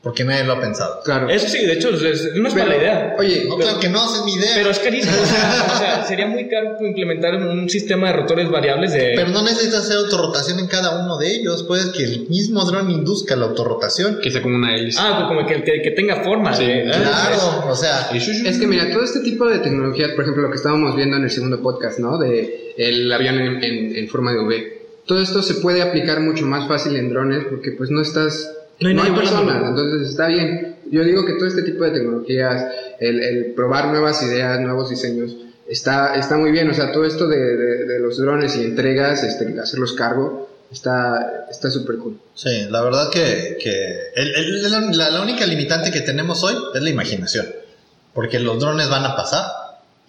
porque 0.01 0.23
nadie 0.23 0.45
lo 0.45 0.53
ha 0.53 0.61
pensado. 0.61 1.01
Claro. 1.03 1.27
Eso 1.29 1.47
sí, 1.49 1.65
de 1.65 1.73
hecho 1.73 1.89
es, 1.89 2.33
no 2.35 2.47
es 2.47 2.53
Pero, 2.53 2.65
mala 2.67 2.77
idea. 2.77 3.15
Oye, 3.19 3.45
No, 3.49 3.57
claro 3.57 3.79
que 3.81 3.89
no, 3.89 4.15
es 4.15 4.23
mi 4.23 4.33
idea. 4.35 4.51
Pero 4.55 4.69
es 4.69 4.79
carísimo. 4.79 5.13
O 5.21 5.25
sea, 5.25 5.65
o 5.73 5.77
sea, 5.77 6.03
sería 6.07 6.25
muy 6.27 6.47
caro 6.47 6.77
implementar 6.79 7.35
un 7.35 7.69
sistema 7.69 8.07
de 8.07 8.13
rotores 8.13 8.49
variables 8.49 8.93
de. 8.93 9.11
Pero 9.15 9.27
no 9.29 9.41
necesitas 9.43 9.81
hacer 9.81 9.97
autorrotación 9.97 10.59
en 10.59 10.67
cada 10.67 11.03
uno 11.03 11.17
de 11.17 11.35
ellos. 11.35 11.63
Puedes 11.63 11.87
que 11.87 12.03
el 12.05 12.27
mismo 12.29 12.63
dron 12.63 12.89
induzca 12.89 13.35
la 13.35 13.47
autorrotación. 13.47 14.19
Que 14.21 14.31
sea 14.31 14.41
como 14.41 14.55
una 14.55 14.73
hélice. 14.73 14.99
Ah, 15.01 15.25
como 15.27 15.45
que, 15.45 15.63
que, 15.63 15.81
que 15.81 15.91
tenga 15.91 16.23
forma. 16.23 16.55
Sí, 16.55 16.65
de- 16.65 16.91
ah, 16.93 17.27
Claro, 17.29 17.69
o 17.69 17.75
sea, 17.75 18.09
Es 18.13 18.57
que 18.57 18.67
mira, 18.67 18.89
todo 18.91 19.03
este 19.03 19.19
tipo 19.19 19.47
de 19.49 19.59
tecnología, 19.59 20.07
por 20.15 20.21
ejemplo, 20.23 20.43
lo 20.43 20.49
que 20.49 20.55
estábamos 20.57 20.95
viendo 20.95 21.17
en 21.17 21.23
el 21.23 21.29
segundo 21.31 21.61
podcast, 21.61 21.99
¿no? 21.99 22.17
De 22.17 22.73
el 22.77 23.11
avión 23.11 23.37
en, 23.37 23.61
en- 23.63 23.95
en 23.97 24.07
forma 24.07 24.31
de 24.31 24.39
V. 24.39 24.79
Todo 25.05 25.21
esto 25.21 25.41
se 25.41 25.55
puede 25.55 25.81
aplicar 25.81 26.21
mucho 26.21 26.45
más 26.45 26.67
fácil 26.69 26.95
en 26.95 27.09
drones 27.09 27.43
porque 27.49 27.71
pues 27.73 27.89
no 27.89 28.01
estás... 28.01 28.55
No 28.81 28.87
hay 28.89 28.95
nadie 28.95 29.11
personas, 29.11 29.69
entonces 29.69 30.09
está 30.09 30.27
bien. 30.27 30.77
Yo 30.91 31.03
digo 31.03 31.25
que 31.25 31.33
todo 31.33 31.47
este 31.47 31.63
tipo 31.63 31.83
de 31.83 31.91
tecnologías, 31.91 32.65
el, 32.99 33.21
el 33.21 33.45
probar 33.53 33.87
nuevas 33.89 34.21
ideas, 34.23 34.59
nuevos 34.61 34.89
diseños, 34.89 35.35
está, 35.67 36.15
está 36.15 36.37
muy 36.37 36.51
bien. 36.51 36.69
O 36.69 36.73
sea, 36.73 36.91
todo 36.91 37.05
esto 37.05 37.27
de, 37.27 37.37
de- 37.37 37.85
de 37.85 37.99
los 37.99 38.17
drones 38.17 38.55
y 38.55 38.63
entregas, 38.63 39.23
este, 39.23 39.59
hacerlos 39.59 39.93
cargo, 39.93 40.49
está 40.71 41.45
está 41.51 41.69
súper 41.69 41.97
cool. 41.97 42.19
Sí, 42.35 42.67
la 42.69 42.81
verdad 42.81 43.09
que, 43.11 43.57
que 43.61 43.97
el- 44.15 44.35
el- 44.35 44.71
la, 44.71 44.79
la- 44.79 45.09
la 45.11 45.21
única 45.21 45.45
limitante 45.45 45.91
que 45.91 46.01
tenemos 46.01 46.43
hoy 46.43 46.55
es 46.73 46.81
la 46.81 46.89
imaginación, 46.89 47.47
porque 48.13 48.39
los 48.39 48.59
drones 48.59 48.89
van 48.89 49.03
a 49.05 49.15
pasar 49.15 49.43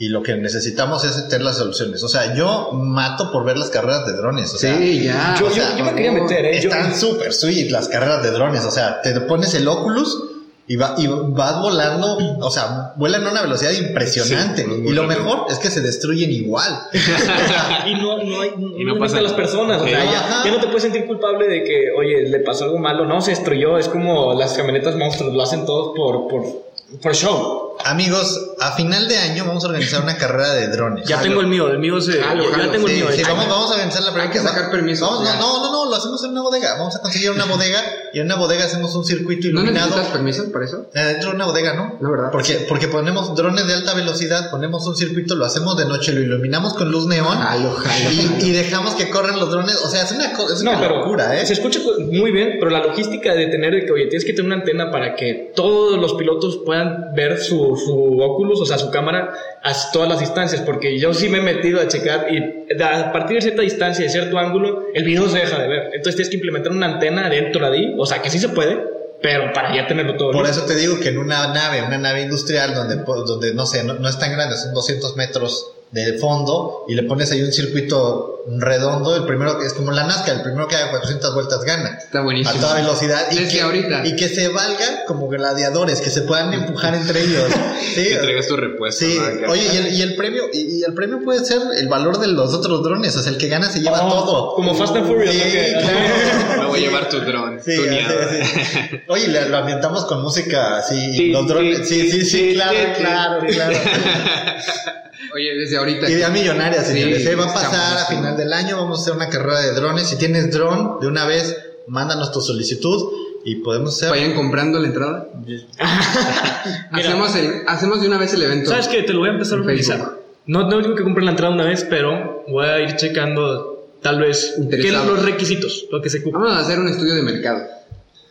y 0.01 0.09
lo 0.09 0.23
que 0.23 0.35
necesitamos 0.35 1.05
es 1.05 1.29
tener 1.29 1.45
las 1.45 1.59
soluciones. 1.59 2.03
O 2.03 2.09
sea, 2.09 2.35
yo 2.35 2.71
mato 2.73 3.31
por 3.31 3.45
ver 3.45 3.59
las 3.59 3.69
carreras 3.69 4.07
de 4.07 4.15
drones. 4.15 4.53
O 4.55 4.57
sea, 4.57 4.79
sí, 4.79 5.05
ya. 5.05 5.37
Yo, 5.39 5.45
o 5.47 5.49
yo, 5.51 5.55
sea, 5.57 5.77
yo 5.77 5.85
me 5.85 5.95
quería 5.95 6.13
por 6.13 6.23
meter, 6.23 6.47
¿eh? 6.47 6.61
Yo- 6.63 6.71
están 6.71 6.97
súper 6.99 7.35
sweet 7.35 7.71
las 7.71 7.87
carreras 7.87 8.23
de 8.23 8.31
drones. 8.31 8.65
O 8.65 8.71
sea, 8.71 9.03
te 9.03 9.13
pones 9.21 9.53
el 9.53 9.69
Oculus 9.69 10.23
y, 10.67 10.77
va, 10.77 10.95
y 10.97 11.07
vas 11.07 11.61
volando, 11.61 12.17
o 12.41 12.51
sea, 12.51 12.95
vuelan 12.97 13.27
a 13.27 13.31
una 13.31 13.43
velocidad 13.43 13.73
impresionante. 13.73 14.65
Sí, 14.65 14.85
y 14.87 14.91
lo 14.93 15.03
mejor 15.03 15.45
es 15.51 15.59
que 15.59 15.69
se 15.69 15.83
destruyen 15.83 16.31
igual. 16.31 16.73
O 16.95 16.99
sea, 17.49 17.85
y 17.87 17.93
no, 17.97 18.23
no 18.25 18.41
hay 18.41 18.53
Y 18.79 18.85
no 18.85 18.95
no 18.95 19.01
pasa 19.01 19.19
a 19.19 19.21
las 19.21 19.35
personas. 19.35 19.83
O 19.83 19.85
sea, 19.85 20.03
ya, 20.03 20.51
no 20.51 20.61
te 20.61 20.67
puedes 20.69 20.83
sentir 20.85 21.07
culpable 21.07 21.47
de 21.47 21.63
que, 21.63 21.91
oye, 21.95 22.27
le 22.27 22.39
pasó 22.41 22.65
algo 22.65 22.79
malo. 22.79 23.05
No, 23.05 23.21
se 23.21 23.33
destruyó. 23.33 23.77
Es 23.77 23.89
como 23.89 24.33
las 24.33 24.55
camionetas 24.55 24.97
monstruos. 24.97 25.35
Lo 25.35 25.43
hacen 25.43 25.67
todos 25.67 25.93
por. 25.95 26.27
por 26.27 26.71
For 27.03 27.15
show. 27.15 27.70
Amigos, 27.85 28.51
a 28.61 28.73
final 28.73 29.09
de 29.09 29.17
año 29.19 29.45
vamos 29.47 29.65
a 29.65 29.69
organizar 29.69 30.03
una 30.03 30.17
carrera 30.17 30.53
de 30.55 30.69
drones. 30.69 31.07
Ya 31.07 31.21
tengo 31.21 31.41
el 31.41 31.47
mío, 31.47 31.69
el 31.69 31.79
mío 31.79 32.01
se. 32.01 32.21
Jalo, 32.21 32.45
ya 32.51 32.57
jalo, 32.57 32.71
tengo 32.73 32.87
el 32.87 32.93
Sí, 32.95 33.01
mío. 33.03 33.11
sí, 33.13 33.17
de 33.19 33.25
vamos, 33.25 33.47
a 33.71 33.75
organizar 33.75 34.03
la 34.03 34.23
Hay 34.23 34.31
que 34.31 34.39
sacar 34.41 34.71
permiso. 34.71 35.07
Vamos, 35.07 35.25
no, 35.25 35.37
no, 35.39 35.59
no, 35.63 35.73
no, 35.73 35.91
lo 35.91 35.97
hacemos 35.97 36.23
en 36.25 36.31
una 36.31 36.43
bodega. 36.43 36.77
Vamos 36.79 36.97
a 36.97 37.01
conseguir 37.01 37.31
una 37.31 37.45
bodega 37.47 37.81
y 38.13 38.19
en 38.21 38.27
una 38.27 38.37
bodega 38.37 38.65
hacemos 38.65 38.95
un 38.95 39.05
circuito 39.05 39.49
¿No 39.49 39.61
iluminado. 39.61 39.87
necesitas 39.89 40.13
permiso 40.13 40.53
para 40.53 40.65
eso? 40.65 40.87
Eh, 40.95 41.01
Dentro 41.03 41.31
de 41.31 41.37
una 41.37 41.47
bodega, 41.47 41.75
¿no? 41.75 41.97
No, 42.01 42.11
¿verdad? 42.11 42.31
Porque, 42.31 42.67
porque 42.69 42.89
ponemos 42.89 43.35
drones 43.35 43.67
de 43.67 43.75
alta 43.75 43.95
velocidad, 43.95 44.51
ponemos 44.51 44.87
un 44.87 44.97
circuito, 44.97 45.35
lo 45.35 45.45
hacemos 45.45 45.77
de 45.77 45.87
noche, 45.87 46.13
lo 46.13 46.21
iluminamos 46.21 46.75
con 46.75 46.91
luz 46.91 47.07
neón 47.07 47.39
Jalo, 47.39 47.73
jalo, 47.75 48.11
y, 48.11 48.17
jalo. 48.17 48.47
y 48.47 48.51
dejamos 48.51 48.95
que 48.95 49.11
corran 49.11 49.39
los 49.39 49.51
drones. 49.51 49.77
O 49.85 49.89
sea, 49.89 50.03
es 50.05 50.13
una, 50.13 50.27
es 50.27 50.61
una 50.61 50.77
No, 50.77 50.89
locura, 50.89 51.39
¿eh? 51.41 51.47
se 51.47 51.55
escucha 51.55 51.81
muy 51.99 52.31
bien, 52.31 52.57
pero 52.59 52.71
la 52.71 52.81
logística 52.81 53.35
de 53.35 53.47
tener 53.47 53.73
de 53.75 53.85
que, 53.87 53.93
oye, 53.93 54.07
tienes 54.07 54.25
que 54.25 54.33
tener 54.33 54.47
una 54.47 54.57
antena 54.57 54.91
para 54.91 55.15
que 55.15 55.53
todos 55.55 55.99
los 55.99 56.15
pilotos 56.15 56.61
puedan 56.65 57.15
ver 57.15 57.39
su, 57.39 57.70
su 57.77 58.21
Oculus, 58.21 58.61
o 58.61 58.67
sea, 58.67 58.79
su 58.79 58.91
cámara, 58.91 59.33
a 59.63 59.73
todas 59.93 60.09
las 60.09 60.21
distancias, 60.21 60.63
porque 60.63 60.99
yo 60.99 61.13
sí 61.15 61.29
me 61.29 61.39
he 61.39 61.43
metido 61.43 61.81
a 61.81 61.89
checar 61.89 62.27
y 62.31 62.39
a 62.83 63.13
partir 63.13 63.37
de 63.37 63.43
cierta 63.43 63.63
distancia 63.63 64.03
y 64.03 64.07
de 64.07 64.13
cierto 64.13 64.39
ángulo, 64.39 64.87
el 64.95 65.05
video 65.05 65.29
se 65.29 65.39
deja 65.39 65.59
de 65.59 65.69
ver. 65.69 65.83
Entonces 65.87 66.17
tienes 66.17 66.29
que 66.31 66.37
implementar 66.37 66.73
una 66.73 66.87
antena 66.87 67.29
dentro 67.29 67.71
de 67.71 67.77
ahí, 67.77 67.95
o 67.99 68.07
sea, 68.07 68.23
que 68.23 68.31
sí 68.31 68.39
se 68.39 68.49
puede, 68.51 68.79
pero 69.23 69.53
para 69.53 69.75
ya 69.75 69.87
tenerlo 69.87 70.17
todo. 70.17 70.33
Por 70.33 70.47
listo. 70.47 70.65
eso 70.65 70.67
te 70.67 70.79
digo 70.79 70.99
que 70.99 71.09
en 71.09 71.19
una 71.19 71.53
nave, 71.53 71.83
una 71.83 71.99
nave 71.99 72.23
industrial 72.23 72.75
donde, 72.75 72.97
donde 72.97 73.55
no 73.55 73.67
sé, 73.67 73.85
no, 73.85 73.95
no 73.95 74.09
es 74.09 74.19
tan 74.19 74.33
grande, 74.33 74.57
son 74.57 74.73
200 74.73 75.17
metros 75.17 75.73
de 75.91 76.19
fondo 76.19 76.85
y 76.89 76.95
le 76.95 77.03
pones 77.03 77.33
ahí 77.33 77.43
un 77.43 77.53
circuito 77.53 78.40
redondo, 78.59 79.17
el 79.17 79.25
primero 79.25 79.59
que 79.59 79.67
es 79.67 79.75
como 79.75 79.91
la 79.93 80.05
NASCAR, 80.05 80.37
el 80.37 80.43
primero 80.43 80.67
que 80.69 80.77
haga 80.77 80.91
400 80.91 81.35
vueltas 81.35 81.61
gana. 81.65 81.99
Está 81.99 82.21
buenísimo. 82.23 82.57
A 82.57 82.61
toda 82.61 82.75
velocidad. 82.75 83.27
Y 83.31 83.37
Desde 83.37 83.53
que, 83.53 83.61
ahorita. 83.63 84.07
y 84.07 84.17
que 84.17 84.29
se 84.29 84.49
valga 84.49 85.05
como 85.07 85.29
gladiadores, 85.29 86.01
que 86.01 86.11
se 86.11 86.23
puedan 86.23 86.53
empujar 86.53 86.95
entre 86.95 87.23
ellos. 87.23 87.45
Sí, 87.95 88.05
Que 88.11 88.17
traigas 88.17 88.47
tu 88.47 88.57
repuesto. 88.57 89.05
Sí, 89.05 89.19
oye, 89.49 89.69
y 89.73 89.77
el, 89.79 89.93
y 89.95 90.03
el 90.03 90.15
premio, 90.15 90.45
y, 90.53 90.79
y 90.79 90.85
el 90.85 90.93
premio 90.95 91.21
puede 91.25 91.45
ser 91.45 91.61
el 91.77 91.89
valor 91.89 92.19
de 92.21 92.29
los 92.29 92.53
otros 92.55 92.83
drones, 92.85 93.17
o 93.17 93.23
sea, 93.23 93.33
el 93.33 93.39
que 93.39 93.49
gana 93.49 93.69
se 93.71 93.81
lleva 93.81 94.01
Oh, 94.05 94.25
todo. 94.25 94.55
Como 94.55 94.75
Fast 94.75 94.95
and 94.97 95.07
Furious, 95.07 95.35
Sí. 95.35 95.41
Me 96.61 96.67
voy 96.67 96.79
a 96.79 96.83
llevar 96.83 97.09
tu 97.09 97.21
dron. 97.21 97.59
Sí, 97.65 97.73
sí, 97.77 98.45
sí. 98.65 99.01
Oye, 99.09 99.29
lo 99.49 99.57
ambientamos 99.57 100.05
con 100.05 100.23
música 100.23 100.77
así, 100.79 101.17
Sí, 101.17 101.29
los 101.33 101.47
drones. 101.49 101.89
Sí, 101.89 102.11
sí, 102.11 102.21
sí, 102.21 102.25
sí, 102.25 102.55
claro, 102.55 102.77
sí, 102.79 103.03
claro, 103.03 103.41
sí. 103.41 103.55
claro. 103.55 103.77
Oye, 105.35 105.55
desde 105.55 105.77
ahorita. 105.77 106.09
Idea 106.11 106.29
millonaria, 106.29 106.83
señores. 106.83 107.23
Sí, 107.23 107.29
¿eh? 107.29 107.35
Va 107.37 107.45
a 107.45 107.55
pasar 107.55 107.99
a 107.99 108.05
buenísimo. 108.07 108.30
Final 108.35 108.37
del 108.37 108.53
año, 108.53 108.77
vamos 108.77 108.99
a 108.99 109.03
hacer 109.03 109.15
una 109.15 109.29
carrera 109.29 109.61
de 109.61 109.73
drones. 109.73 110.09
Si 110.09 110.17
tienes 110.17 110.51
dron, 110.51 111.01
de 111.01 111.07
una 111.07 111.27
vez, 111.27 111.57
mándanos 111.87 112.33
tu 112.33 112.41
solicitud 112.41 113.13
y 113.45 113.57
podemos 113.57 113.97
hacer... 113.97 114.11
Vayan 114.11 114.35
comprando 114.35 114.79
la 114.79 114.89
entrada. 114.89 115.29
hacemos, 116.93 117.35
el, 117.37 117.63
hacemos 117.67 118.01
de 118.01 118.09
una 118.09 118.19
vez 118.19 118.33
el 118.35 118.43
evento. 118.43 118.71
¿Sabes 118.71 118.89
qué? 118.89 119.03
Te 119.03 119.13
lo 119.13 119.21
voy 119.21 119.31
a 119.31 119.33
empezar 119.33 119.59
a 119.59 119.61
organizar. 119.63 120.21
No, 120.47 120.69
no 120.69 120.79
digo 120.79 120.95
que 120.95 121.03
compren 121.03 121.27
la 121.27 121.33
entrada 121.33 121.53
una 121.55 121.65
vez, 121.65 121.87
pero 121.89 122.45
voy 122.49 122.67
a 122.67 122.81
ir 122.81 122.97
checando 122.97 123.89
tal 124.03 124.19
vez 124.19 124.55
qué 124.57 124.63
Interesado. 124.63 125.15
los 125.15 125.25
requisitos, 125.25 125.87
lo 125.91 126.01
que 126.01 126.11
se 126.11 126.21
ocupa. 126.21 126.39
Vamos 126.39 126.57
a 126.57 126.61
hacer 126.61 126.79
un 126.79 126.89
estudio 126.89 127.15
de 127.15 127.23
mercado. 127.23 127.63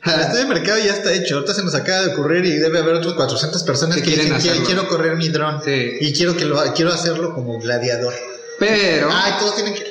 El 0.06 0.22
estudio 0.22 0.44
de 0.44 0.54
mercado 0.54 0.80
ya 0.80 0.94
está 0.94 1.14
hecho. 1.14 1.36
Ahorita 1.36 1.54
se 1.54 1.64
nos 1.64 1.76
acaba 1.76 2.06
de 2.06 2.14
ocurrir 2.14 2.46
y 2.46 2.58
debe 2.58 2.80
haber 2.80 2.96
otras 2.96 3.14
400 3.14 3.64
personas 3.64 3.98
Que 3.98 4.04
que, 4.04 4.08
quieren 4.08 4.34
dicen, 4.34 4.52
hacerlo. 4.52 4.66
quiero 4.66 4.88
correr 4.88 5.18
mi 5.18 5.30
dron. 5.30 5.62
Sí. 5.64 5.98
Y 6.00 6.14
quiero, 6.14 6.36
que 6.36 6.46
lo, 6.46 6.58
quiero 6.74 6.92
hacerlo 6.92 7.34
como 7.34 7.60
gladiador. 7.60 8.14
Pero. 8.60 9.10
Ay, 9.12 9.34
todos 9.40 9.56
tienen 9.56 9.74
que... 9.74 9.89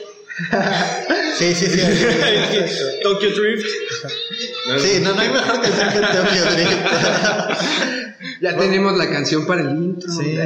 sí, 1.39 1.55
sí, 1.55 1.67
sí. 1.67 1.81
Tokyo 3.03 3.31
Drift. 3.31 3.67
Sí, 4.79 5.01
no, 5.03 5.15
no 5.15 5.21
hay 5.21 5.29
mejor 5.31 5.61
canción 5.61 5.89
que 5.91 6.01
Tokyo 6.01 6.45
Drift. 6.53 6.77
ya 8.41 8.57
tenemos 8.57 8.97
la 8.97 9.11
canción 9.11 9.47
para 9.47 9.63
el 9.63 9.71
intro. 9.71 10.11
Sí. 10.11 10.37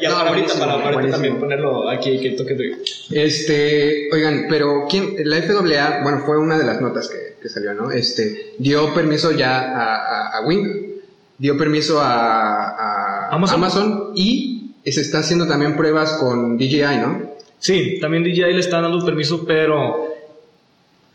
Y 0.00 0.06
No, 0.06 0.14
para 0.16 0.28
ahorita, 0.30 0.54
buenísimo, 0.54 0.60
para 0.60 0.94
ahorita 0.94 1.12
también 1.12 1.38
ponerlo 1.38 1.88
aquí, 1.88 2.20
que 2.20 2.30
Tokyo 2.30 2.56
Drift. 2.56 2.88
Este, 3.12 4.08
oigan, 4.12 4.46
pero 4.48 4.86
¿quién? 4.88 5.14
La 5.24 5.40
FAA, 5.42 6.02
bueno, 6.02 6.22
fue 6.24 6.38
una 6.38 6.58
de 6.58 6.64
las 6.64 6.80
notas 6.80 7.08
que, 7.08 7.36
que 7.40 7.48
salió, 7.48 7.74
¿no? 7.74 7.90
Este, 7.90 8.54
dio 8.58 8.92
permiso 8.92 9.32
ya 9.32 9.60
a, 9.60 9.96
a, 9.96 10.38
a 10.38 10.46
Wing, 10.46 11.00
dio 11.38 11.56
permiso 11.56 12.00
a, 12.00 12.70
a 12.70 13.28
Amazon. 13.34 13.54
Amazon 13.56 14.12
y 14.14 14.74
se 14.84 15.00
está 15.00 15.20
haciendo 15.20 15.46
también 15.46 15.76
pruebas 15.76 16.14
con 16.14 16.58
DJI, 16.58 16.98
¿no? 17.00 17.33
Sí, 17.64 17.98
también 17.98 18.22
DJI 18.24 18.52
le 18.52 18.60
está 18.60 18.78
dando 18.82 19.02
permiso, 19.02 19.42
pero 19.46 20.08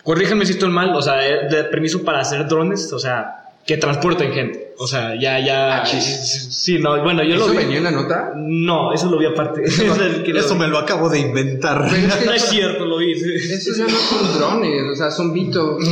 corríjanme 0.01 0.47
si 0.47 0.53
estoy 0.53 0.69
mal, 0.69 0.95
o 0.95 1.01
sea, 1.01 1.23
eh, 1.27 1.47
de 1.47 1.65
permiso 1.65 2.03
para 2.03 2.21
hacer 2.21 2.47
drones, 2.47 2.91
o 2.91 2.97
sea, 2.97 3.35
que 3.67 3.77
transporten 3.77 4.31
gente. 4.33 4.73
O 4.79 4.87
sea, 4.87 5.13
ya, 5.13 5.39
ya. 5.39 5.81
Ah, 5.81 5.83
chis. 5.83 6.47
sí, 6.49 6.79
no, 6.79 7.03
bueno, 7.03 7.21
yo 7.23 7.35
¿Eso 7.35 7.45
lo 7.47 7.51
vi. 7.51 7.57
venía 7.57 7.77
en 7.77 7.83
la 7.83 7.91
nota? 7.91 8.33
No, 8.35 8.91
eso 8.93 9.11
lo 9.11 9.19
vi 9.19 9.27
aparte. 9.27 9.61
Eso 9.65 9.93
Eso 9.93 10.53
vi. 10.55 10.59
me 10.61 10.67
lo 10.67 10.79
acabo 10.79 11.07
de 11.07 11.19
inventar. 11.19 11.85
Pero 11.87 12.07
es 12.07 12.15
que 12.15 12.25
No 12.25 12.33
es 12.33 12.41
cierto, 12.43 12.83
lo 12.85 12.97
vi. 12.97 13.13
sí. 13.13 13.31
esos 13.53 13.77
ya 13.77 13.83
no 13.83 13.89
son 13.91 14.39
drones, 14.39 14.81
o 14.91 14.95
sea, 14.95 15.11
son 15.11 15.31
bitos. 15.31 15.83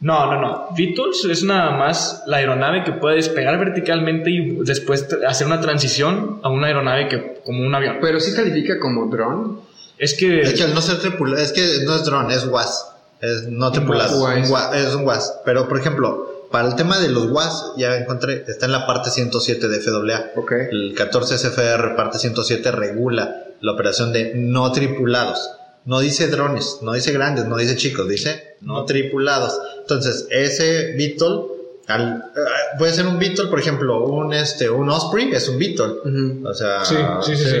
No, 0.00 0.26
no, 0.26 0.40
no. 0.40 0.68
VTOLs 0.76 1.24
es 1.24 1.42
nada 1.42 1.72
más 1.72 2.22
la 2.26 2.36
aeronave 2.36 2.84
que 2.84 2.92
puede 2.92 3.16
despegar 3.16 3.58
verticalmente 3.58 4.30
y 4.30 4.58
después 4.64 5.08
hacer 5.26 5.46
una 5.46 5.60
transición 5.60 6.40
a 6.42 6.50
una 6.50 6.68
aeronave 6.68 7.08
que 7.08 7.40
como 7.44 7.66
un 7.66 7.74
avión. 7.74 7.98
Pero 8.00 8.20
sí 8.20 8.32
califica 8.34 8.78
como 8.78 9.06
dron. 9.06 9.60
Es 9.98 10.14
que 10.14 10.28
De 10.28 10.50
hecho, 10.50 10.66
el 10.66 10.74
no 10.74 10.80
ser 10.80 10.98
tripulado, 10.98 11.42
es 11.42 11.52
que 11.52 11.84
no 11.84 11.96
es 11.96 12.04
drone, 12.04 12.32
es 12.32 12.46
WAS. 12.46 12.86
Es 13.20 13.48
no 13.48 13.72
tripulado. 13.72 14.22
WAS. 14.22 14.46
Un 14.46 14.52
WAS, 14.52 14.76
es 14.76 14.94
un 14.94 15.04
WAS. 15.04 15.40
Pero, 15.44 15.68
por 15.68 15.78
ejemplo, 15.78 16.46
para 16.52 16.68
el 16.68 16.76
tema 16.76 16.98
de 16.98 17.08
los 17.08 17.30
WAS, 17.32 17.72
ya 17.76 17.96
encontré, 17.96 18.44
está 18.46 18.66
en 18.66 18.72
la 18.72 18.86
parte 18.86 19.10
107 19.10 19.68
de 19.68 19.80
FAA. 19.80 20.30
Ok. 20.36 20.52
El 20.70 20.94
14 20.96 21.38
SFR, 21.38 21.96
parte 21.96 22.18
107, 22.18 22.70
regula 22.70 23.44
la 23.60 23.72
operación 23.72 24.12
de 24.12 24.32
no 24.36 24.70
tripulados. 24.70 25.50
No 25.84 26.00
dice 26.00 26.28
drones, 26.28 26.78
no 26.82 26.92
dice 26.92 27.12
grandes, 27.12 27.46
no 27.46 27.56
dice 27.56 27.74
chicos, 27.76 28.08
dice 28.08 28.56
no 28.60 28.84
tripulados. 28.84 29.58
Entonces, 29.88 30.26
ese 30.30 30.94
VTOL, 30.98 31.46
al- 31.86 32.24
eh, 32.36 32.40
puede 32.78 32.92
ser 32.92 33.06
un 33.06 33.18
VTOL, 33.18 33.48
por 33.48 33.58
ejemplo, 33.58 34.04
un, 34.04 34.34
este, 34.34 34.68
un 34.68 34.90
Osprey 34.90 35.30
es 35.32 35.48
un. 35.48 36.00
Ujú. 36.04 36.46
O 36.46 36.52
sea, 36.54 36.84
Sí, 36.84 36.96
sí, 37.22 37.36
sí, 37.36 37.56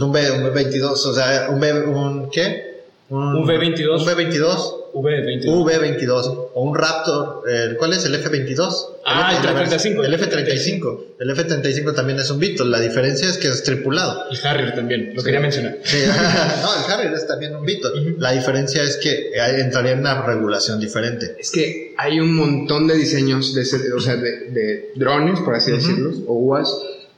Un, 0.00 0.10
B, 0.12 0.30
un 0.30 0.44
B22, 0.54 0.84
o 1.06 1.14
sea, 1.14 1.48
un 1.50 1.60
B, 1.60 1.72
un, 1.84 2.30
¿qué? 2.30 2.67
Un 3.10 3.46
V22. 3.46 4.00
Un 4.00 4.06
B22, 4.06 4.92
V20. 4.92 5.44
V22, 5.46 6.50
o 6.54 6.62
un 6.62 6.76
Raptor, 6.76 7.42
¿cuál 7.78 7.92
es 7.94 8.04
el 8.04 8.14
F22? 8.22 8.74
Ah, 9.06 9.32
el 9.40 9.48
F-35. 9.48 10.04
El 10.04 10.14
F35. 10.20 10.98
El 11.18 11.30
F35 11.30 11.94
también 11.94 12.18
es 12.18 12.30
un 12.30 12.38
Beetle, 12.38 12.66
la 12.66 12.80
diferencia 12.80 13.26
es 13.28 13.38
que 13.38 13.48
es 13.48 13.62
tripulado. 13.62 14.24
Y 14.30 14.46
Harrier 14.46 14.74
también, 14.74 15.12
lo 15.14 15.22
quería 15.22 15.40
mencionar. 15.40 15.78
Sí, 15.84 15.96
no, 16.62 16.84
el 16.84 16.92
Harrier 16.92 17.14
es 17.14 17.26
también 17.26 17.56
un 17.56 17.64
Beetle. 17.64 18.16
La 18.18 18.32
diferencia 18.32 18.82
es 18.82 18.98
que 18.98 19.10
eh, 19.30 19.60
entraría 19.60 19.92
en 19.92 20.00
una 20.00 20.20
regulación 20.26 20.78
diferente. 20.78 21.34
Es 21.38 21.50
que 21.50 21.94
hay 21.96 22.20
un 22.20 22.34
montón 22.34 22.86
de 22.86 22.94
diseños 22.94 23.54
de, 23.54 23.62
ese- 23.62 23.90
o 23.92 24.00
sea, 24.00 24.16
de, 24.16 24.50
de 24.50 24.90
drones, 24.96 25.40
por 25.40 25.54
así 25.54 25.70
decirlos, 25.72 26.16
o 26.26 26.34
UAS, 26.34 26.76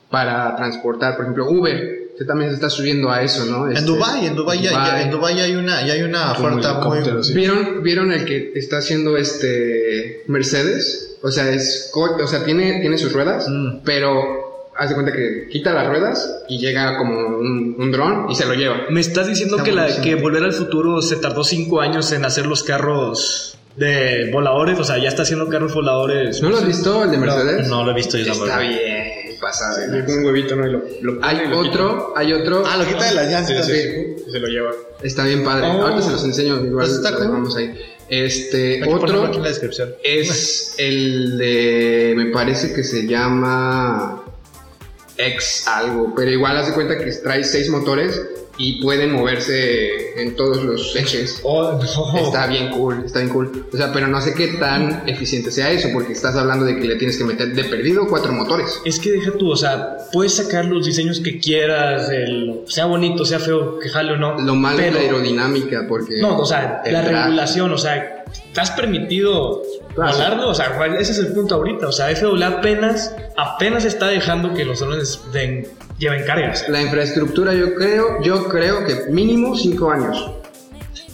para 0.08 0.54
transportar, 0.56 1.16
por 1.16 1.24
ejemplo, 1.24 1.50
Uber. 1.50 1.99
Usted 2.20 2.26
también 2.28 2.50
se 2.50 2.56
está 2.56 2.68
subiendo 2.68 3.10
a 3.10 3.22
eso, 3.22 3.46
¿no? 3.46 3.64
En 3.66 3.72
Este, 3.78 3.86
Dubai, 3.86 4.26
en 4.26 4.36
Dubai, 4.36 4.60
ya, 4.60 4.72
ya- 4.72 5.02
en 5.02 5.10
Dubai 5.10 5.40
hay 5.40 5.56
una, 5.56 5.86
ya 5.86 5.94
hay 5.94 6.02
una 6.02 6.32
oferta 6.32 6.74
muy, 6.80 6.98
sí. 7.24 7.32
¿Vieron, 7.32 7.82
¿Vieron 7.82 8.12
el 8.12 8.26
que 8.26 8.52
está 8.56 8.76
haciendo 8.76 9.16
este 9.16 10.24
Mercedes? 10.26 11.16
O 11.22 11.30
sea, 11.30 11.50
es, 11.50 11.88
co- 11.92 12.16
o 12.22 12.26
sea 12.26 12.44
tiene, 12.44 12.80
tiene 12.80 12.98
sus 12.98 13.14
ruedas, 13.14 13.46
Mm. 13.48 13.78
pero 13.86 14.68
hace 14.76 14.92
cuenta 14.92 15.12
que 15.12 15.48
quita 15.50 15.72
las 15.72 15.88
ruedas 15.88 16.42
y 16.48 16.58
llega 16.58 16.98
como 16.98 17.38
un, 17.38 17.76
un 17.78 17.90
dron 17.90 18.30
y 18.30 18.34
se 18.34 18.44
lo 18.44 18.52
lleva. 18.52 18.76
Me 18.90 19.00
estás 19.00 19.26
diciendo 19.26 19.56
Está 19.56 19.64
que, 19.70 19.72
la, 19.74 20.00
que 20.02 20.14
Volver 20.16 20.42
al 20.44 20.52
Futuro 20.52 21.00
se 21.00 21.16
tardó 21.16 21.42
cinco 21.42 21.80
años 21.80 22.12
en 22.12 22.26
hacer 22.26 22.44
los 22.46 22.62
carros 22.62 23.56
de 23.76 24.28
voladores, 24.32 24.78
o 24.78 24.84
sea, 24.84 24.98
ya 24.98 25.08
está 25.08 25.22
haciendo 25.22 25.48
carros 25.48 25.72
voladores. 25.72 26.42
¿No 26.42 26.50
lo 26.50 26.58
has 26.58 26.66
visto, 26.66 27.02
el 27.04 27.10
de 27.12 27.16
Mercedes? 27.18 27.68
No 27.68 27.84
lo 27.84 27.92
he 27.92 27.94
visto 27.94 28.18
yo 28.18 28.32
Está 28.32 28.58
bien, 28.58 29.19
pasado. 29.40 29.78
de 29.78 29.88
Le 29.88 30.02
pone 30.04 30.18
un 30.18 30.24
huevito, 30.26 30.54
¿no? 30.56 30.66
Y 30.66 30.70
lo, 30.70 30.82
lo 31.00 31.24
Hay 31.24 31.36
pone 31.38 31.46
y 31.46 31.48
lo 31.48 31.62
quita. 31.62 31.70
otro, 31.74 32.12
hay 32.16 32.32
otro. 32.32 32.62
Ah, 32.66 32.76
lo 32.76 32.86
quita 32.86 33.04
de 33.06 33.14
las 33.14 33.30
llantas. 33.30 33.66
Sí, 33.66 33.72
sí. 33.72 34.30
Se 34.30 34.38
lo 34.38 34.46
lleva. 34.48 34.70
Está 35.02 35.24
bien 35.24 35.42
padre. 35.42 35.66
Oh. 35.66 35.82
Ahorita 35.82 36.02
se 36.02 36.10
los 36.12 36.24
enseño. 36.24 36.56
Igual 36.64 36.86
Pues 36.86 36.98
está 36.98 37.10
lo 37.12 37.20
dejamos 37.20 37.56
ahí. 37.56 37.74
Este, 38.08 38.82
Hay 38.82 38.92
otro 38.92 39.24
aquí 39.24 39.36
en 39.36 39.42
la 39.42 39.48
descripción. 39.48 39.94
es 40.04 40.74
el 40.78 41.38
de. 41.38 42.14
Me 42.16 42.26
parece 42.26 42.72
que 42.72 42.84
se 42.84 43.06
llama. 43.06 44.24
X 45.16 45.64
algo. 45.68 46.12
Pero 46.16 46.30
igual 46.30 46.56
hace 46.56 46.72
cuenta 46.72 46.96
que 46.98 47.10
trae 47.12 47.44
seis 47.44 47.68
motores 47.68 48.20
y 48.62 48.80
pueden 48.82 49.12
moverse 49.12 50.20
en 50.20 50.36
todos 50.36 50.62
los 50.62 50.94
ejes. 50.94 51.40
Oh, 51.44 51.72
no. 51.72 52.18
Está 52.18 52.46
bien 52.46 52.70
cool, 52.70 53.02
está 53.06 53.20
bien 53.20 53.30
cool. 53.30 53.66
O 53.72 53.76
sea, 53.76 53.90
pero 53.92 54.06
no 54.06 54.20
sé 54.20 54.34
qué 54.34 54.48
tan 54.48 55.08
eficiente 55.08 55.50
sea 55.50 55.70
eso, 55.70 55.88
porque 55.94 56.12
estás 56.12 56.36
hablando 56.36 56.66
de 56.66 56.76
que 56.78 56.86
le 56.86 56.96
tienes 56.96 57.16
que 57.16 57.24
meter 57.24 57.54
de 57.54 57.64
perdido 57.64 58.06
cuatro 58.08 58.32
motores. 58.32 58.80
Es 58.84 58.98
que 59.00 59.12
deja 59.12 59.32
tú, 59.32 59.50
o 59.50 59.56
sea, 59.56 59.96
puedes 60.12 60.34
sacar 60.34 60.66
los 60.66 60.84
diseños 60.84 61.20
que 61.20 61.38
quieras, 61.40 62.10
el- 62.10 62.60
sea 62.66 62.84
bonito, 62.84 63.24
sea 63.24 63.38
feo, 63.38 63.78
que 63.78 63.88
jale 63.88 64.12
o 64.12 64.16
no. 64.16 64.38
Lo 64.38 64.54
malo 64.54 64.80
es 64.80 64.92
la 64.92 65.00
aerodinámica, 65.00 65.86
porque. 65.88 66.20
No, 66.20 66.38
o 66.38 66.44
sea, 66.44 66.82
la 66.84 67.02
regulación, 67.02 67.72
o 67.72 67.78
sea, 67.78 68.19
¿estás 68.32 68.70
permitido 68.72 69.62
Claro. 69.94 70.12
volarlo? 70.12 70.48
O 70.50 70.54
sea, 70.54 70.76
¿cuál- 70.76 70.96
ese 70.96 71.12
es 71.12 71.18
el 71.18 71.32
punto 71.32 71.56
ahorita. 71.56 71.88
O 71.88 71.92
sea, 71.92 72.08
FAA 72.10 72.46
apenas, 72.46 73.14
apenas 73.36 73.84
está 73.84 74.06
dejando 74.08 74.54
que 74.54 74.64
los 74.64 74.80
drones 74.80 75.20
den- 75.32 75.66
lleven 75.98 76.24
cargas. 76.24 76.68
La 76.68 76.80
infraestructura 76.80 77.52
yo 77.54 77.74
creo, 77.74 78.22
yo 78.22 78.48
creo 78.48 78.84
que 78.84 79.10
mínimo 79.10 79.56
cinco 79.56 79.90
años. 79.90 80.30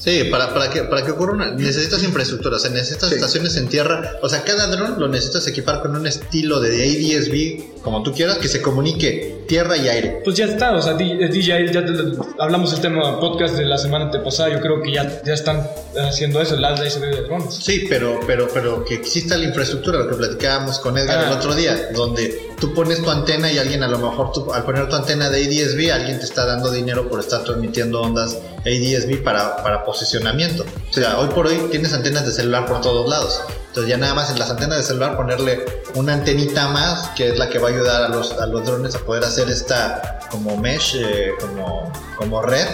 Sí, 0.07 0.23
para, 0.31 0.55
para, 0.55 0.71
que, 0.71 0.83
para 0.85 1.05
que 1.05 1.11
ocurra 1.11 1.33
una... 1.33 1.51
Necesitas 1.51 2.01
infraestructura, 2.05 2.57
o 2.57 2.59
sea, 2.61 2.71
necesitas 2.71 3.09
Sí. 3.09 3.17
estaciones 3.17 3.57
en 3.57 3.67
tierra. 3.67 4.13
O 4.23 4.29
sea, 4.29 4.43
cada 4.45 4.69
dron 4.69 5.01
lo 5.01 5.09
necesitas 5.09 5.49
equipar 5.49 5.83
con 5.83 5.97
un 5.97 6.07
estilo 6.07 6.61
de 6.61 6.71
ADS-B, 6.85 7.71
como 7.83 8.05
tú 8.05 8.13
quieras, 8.13 8.39
que 8.39 8.47
se 8.47 8.63
comunique 8.63 9.43
tierra 9.49 9.77
y 9.77 9.89
aire. 9.89 10.21
Pues 10.25 10.37
ya 10.37 10.45
está, 10.45 10.77
o 10.77 10.81
sea, 10.81 10.95
DJI, 10.95 11.73
ya 11.73 11.85
te- 11.85 11.93
hablamos 12.39 12.71
del 12.71 12.81
tema 12.81 13.19
podcast 13.19 13.57
de 13.57 13.65
la 13.65 13.79
semana 13.79 14.05
antepasada, 14.05 14.51
yo 14.53 14.61
creo 14.61 14.81
que 14.81 14.93
ya, 14.93 15.23
ya 15.25 15.35
están 15.35 15.67
haciendo 16.09 16.41
eso, 16.41 16.55
el 16.55 16.65
ADS 16.65 17.01
de 17.01 17.23
drones. 17.23 17.55
Sí, 17.55 17.87
pero, 17.89 18.21
pero, 18.29 18.49
pero 18.55 18.85
que 18.85 18.95
exista 18.95 19.37
la 19.37 19.45
infraestructura, 19.47 19.99
lo 19.99 20.09
que 20.09 20.15
platicábamos 20.15 20.79
con 20.79 20.97
Edgar 20.99 21.19
Ah. 21.19 21.31
el 21.33 21.37
otro 21.39 21.53
día, 21.55 21.91
donde 21.95 22.46
tú 22.59 22.75
pones 22.75 23.03
tu 23.03 23.11
antena 23.11 23.51
y 23.51 23.59
alguien 23.59 23.83
a 23.83 23.89
lo 23.89 23.99
mejor 23.99 24.33
tú, 24.33 24.53
al 24.53 24.65
poner 24.65 24.89
tu 24.89 24.97
antena 24.97 25.31
de 25.31 25.45
ADS-B, 25.45 25.93
alguien 25.93 26.19
te 26.19 26.25
está 26.25 26.47
dando 26.47 26.71
dinero 26.71 27.09
por 27.09 27.21
estar 27.21 27.45
transmitiendo 27.45 28.01
ondas 28.01 28.39
ADS-B 28.61 29.19
para, 29.19 29.57
para 29.63 29.85
posicionamiento. 29.85 30.65
O 30.91 30.93
sea, 30.93 31.19
hoy 31.19 31.29
por 31.29 31.47
hoy 31.47 31.69
tienes 31.71 31.93
antenas 31.93 32.27
de 32.27 32.33
celular 32.33 32.67
por 32.67 32.81
todos 32.81 33.09
lados. 33.09 33.43
Entonces 33.69 33.91
ya 33.91 33.99
nada 33.99 34.15
más 34.15 34.31
en 34.31 34.39
las 34.39 34.51
antenas 34.51 34.79
de 34.79 34.85
celular 34.85 35.17
ponerle 35.17 35.65
una 35.95 36.15
antenita 36.15 36.69
más, 36.69 37.09
que 37.09 37.29
es 37.29 37.39
la 37.39 37.51
que 37.51 37.59
va 37.59 37.69
a 37.69 37.73
ayudar 37.73 38.05
a 38.05 38.09
los, 38.09 38.33
a 38.33 38.47
los 38.47 38.65
drones 38.65 38.95
a 38.95 39.01
poder 39.01 39.25
hacer 39.25 39.51
esta 39.51 40.21
como 40.31 40.57
mesh, 40.57 40.97
eh, 40.97 41.33
como, 41.39 41.93
como 42.17 42.43
red, 42.43 42.67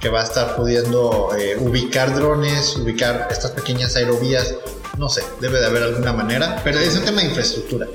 que 0.00 0.08
va 0.08 0.20
a 0.20 0.24
estar 0.24 0.56
pudiendo 0.56 1.30
eh, 1.38 1.56
ubicar 1.60 2.14
drones, 2.14 2.76
ubicar 2.76 3.28
estas 3.30 3.50
pequeñas 3.50 3.94
aerovías. 3.96 4.54
No 4.96 5.08
sé, 5.08 5.22
debe 5.40 5.60
de 5.60 5.66
haber 5.66 5.82
alguna 5.82 6.12
manera, 6.12 6.60
pero 6.64 6.78
es 6.78 6.96
un 6.96 7.04
tema 7.04 7.20
de 7.20 7.28
infraestructura. 7.28 7.86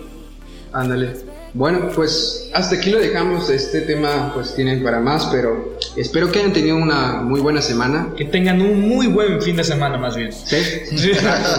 Ándale. 0.74 1.14
Bueno, 1.54 1.90
pues 1.94 2.50
hasta 2.54 2.76
aquí 2.76 2.90
lo 2.90 3.00
dejamos. 3.00 3.50
Este 3.50 3.82
tema 3.82 4.32
pues 4.34 4.56
tienen 4.56 4.84
para 4.84 5.00
más, 5.00 5.28
pero 5.28 5.78
espero 5.96 6.32
que 6.32 6.40
hayan 6.40 6.52
tenido 6.52 6.78
una 6.78 7.22
muy 7.22 7.42
buena 7.42 7.62
semana. 7.62 8.14
Que 8.18 8.26
tengan 8.26 8.60
un 8.60 8.82
muy 8.82 9.06
buen 9.06 9.40
fin 9.40 9.56
de 9.56 9.64
semana 9.64 9.98
más 9.98 10.16
bien. 10.16 10.32
¿Sí? 10.34 10.58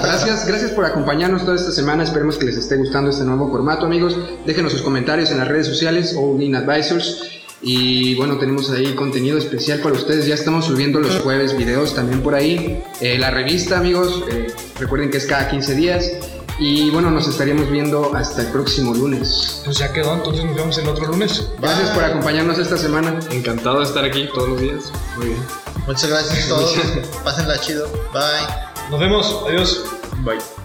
Gracias, 0.02 0.46
gracias 0.48 0.72
por 0.72 0.84
acompañarnos 0.84 1.44
toda 1.44 1.56
esta 1.56 1.70
semana. 1.70 2.02
Esperemos 2.02 2.38
que 2.38 2.46
les 2.46 2.56
esté 2.56 2.76
gustando 2.76 3.10
este 3.10 3.24
nuevo 3.24 3.48
formato, 3.48 3.86
amigos. 3.86 4.18
Déjenos 4.44 4.72
sus 4.72 4.82
comentarios 4.82 5.30
en 5.30 5.38
las 5.38 5.46
redes 5.46 5.68
sociales 5.68 6.16
o 6.18 6.40
in 6.40 6.56
Advisors. 6.56 7.30
Y 7.62 8.16
bueno, 8.16 8.36
tenemos 8.36 8.70
ahí 8.70 8.94
contenido 8.94 9.38
especial 9.38 9.78
para 9.78 9.94
ustedes. 9.94 10.26
Ya 10.26 10.34
estamos 10.34 10.66
subiendo 10.66 10.98
los 10.98 11.20
jueves 11.20 11.56
videos 11.56 11.94
también 11.94 12.20
por 12.20 12.34
ahí. 12.34 12.82
Eh, 13.00 13.16
la 13.16 13.30
revista, 13.30 13.78
amigos, 13.78 14.24
eh, 14.30 14.48
recuerden 14.78 15.10
que 15.10 15.18
es 15.18 15.26
cada 15.26 15.48
15 15.48 15.74
días. 15.76 16.10
Y 16.58 16.90
bueno, 16.90 17.10
nos 17.10 17.26
estaríamos 17.26 17.70
viendo 17.70 18.14
hasta 18.14 18.42
el 18.42 18.48
próximo 18.48 18.94
lunes. 18.94 19.62
Pues 19.64 19.78
ya 19.78 19.92
quedó, 19.92 20.14
entonces 20.14 20.44
nos 20.44 20.54
vemos 20.54 20.78
el 20.78 20.88
otro 20.88 21.06
lunes. 21.06 21.48
Gracias 21.60 21.90
por 21.90 22.04
acompañarnos 22.04 22.58
esta 22.58 22.76
semana. 22.76 23.18
Encantado 23.30 23.80
de 23.80 23.84
estar 23.84 24.04
aquí 24.04 24.28
todos 24.32 24.50
los 24.50 24.60
días. 24.60 24.92
Muy 25.16 25.28
bien. 25.28 25.42
Muchas 25.86 26.08
gracias 26.08 26.46
a 26.46 26.48
todos. 26.48 26.74
Pásenla 27.24 27.60
chido. 27.60 27.88
Bye. 28.12 28.90
Nos 28.90 29.00
vemos, 29.00 29.44
adiós. 29.46 29.84
Bye. 30.24 30.63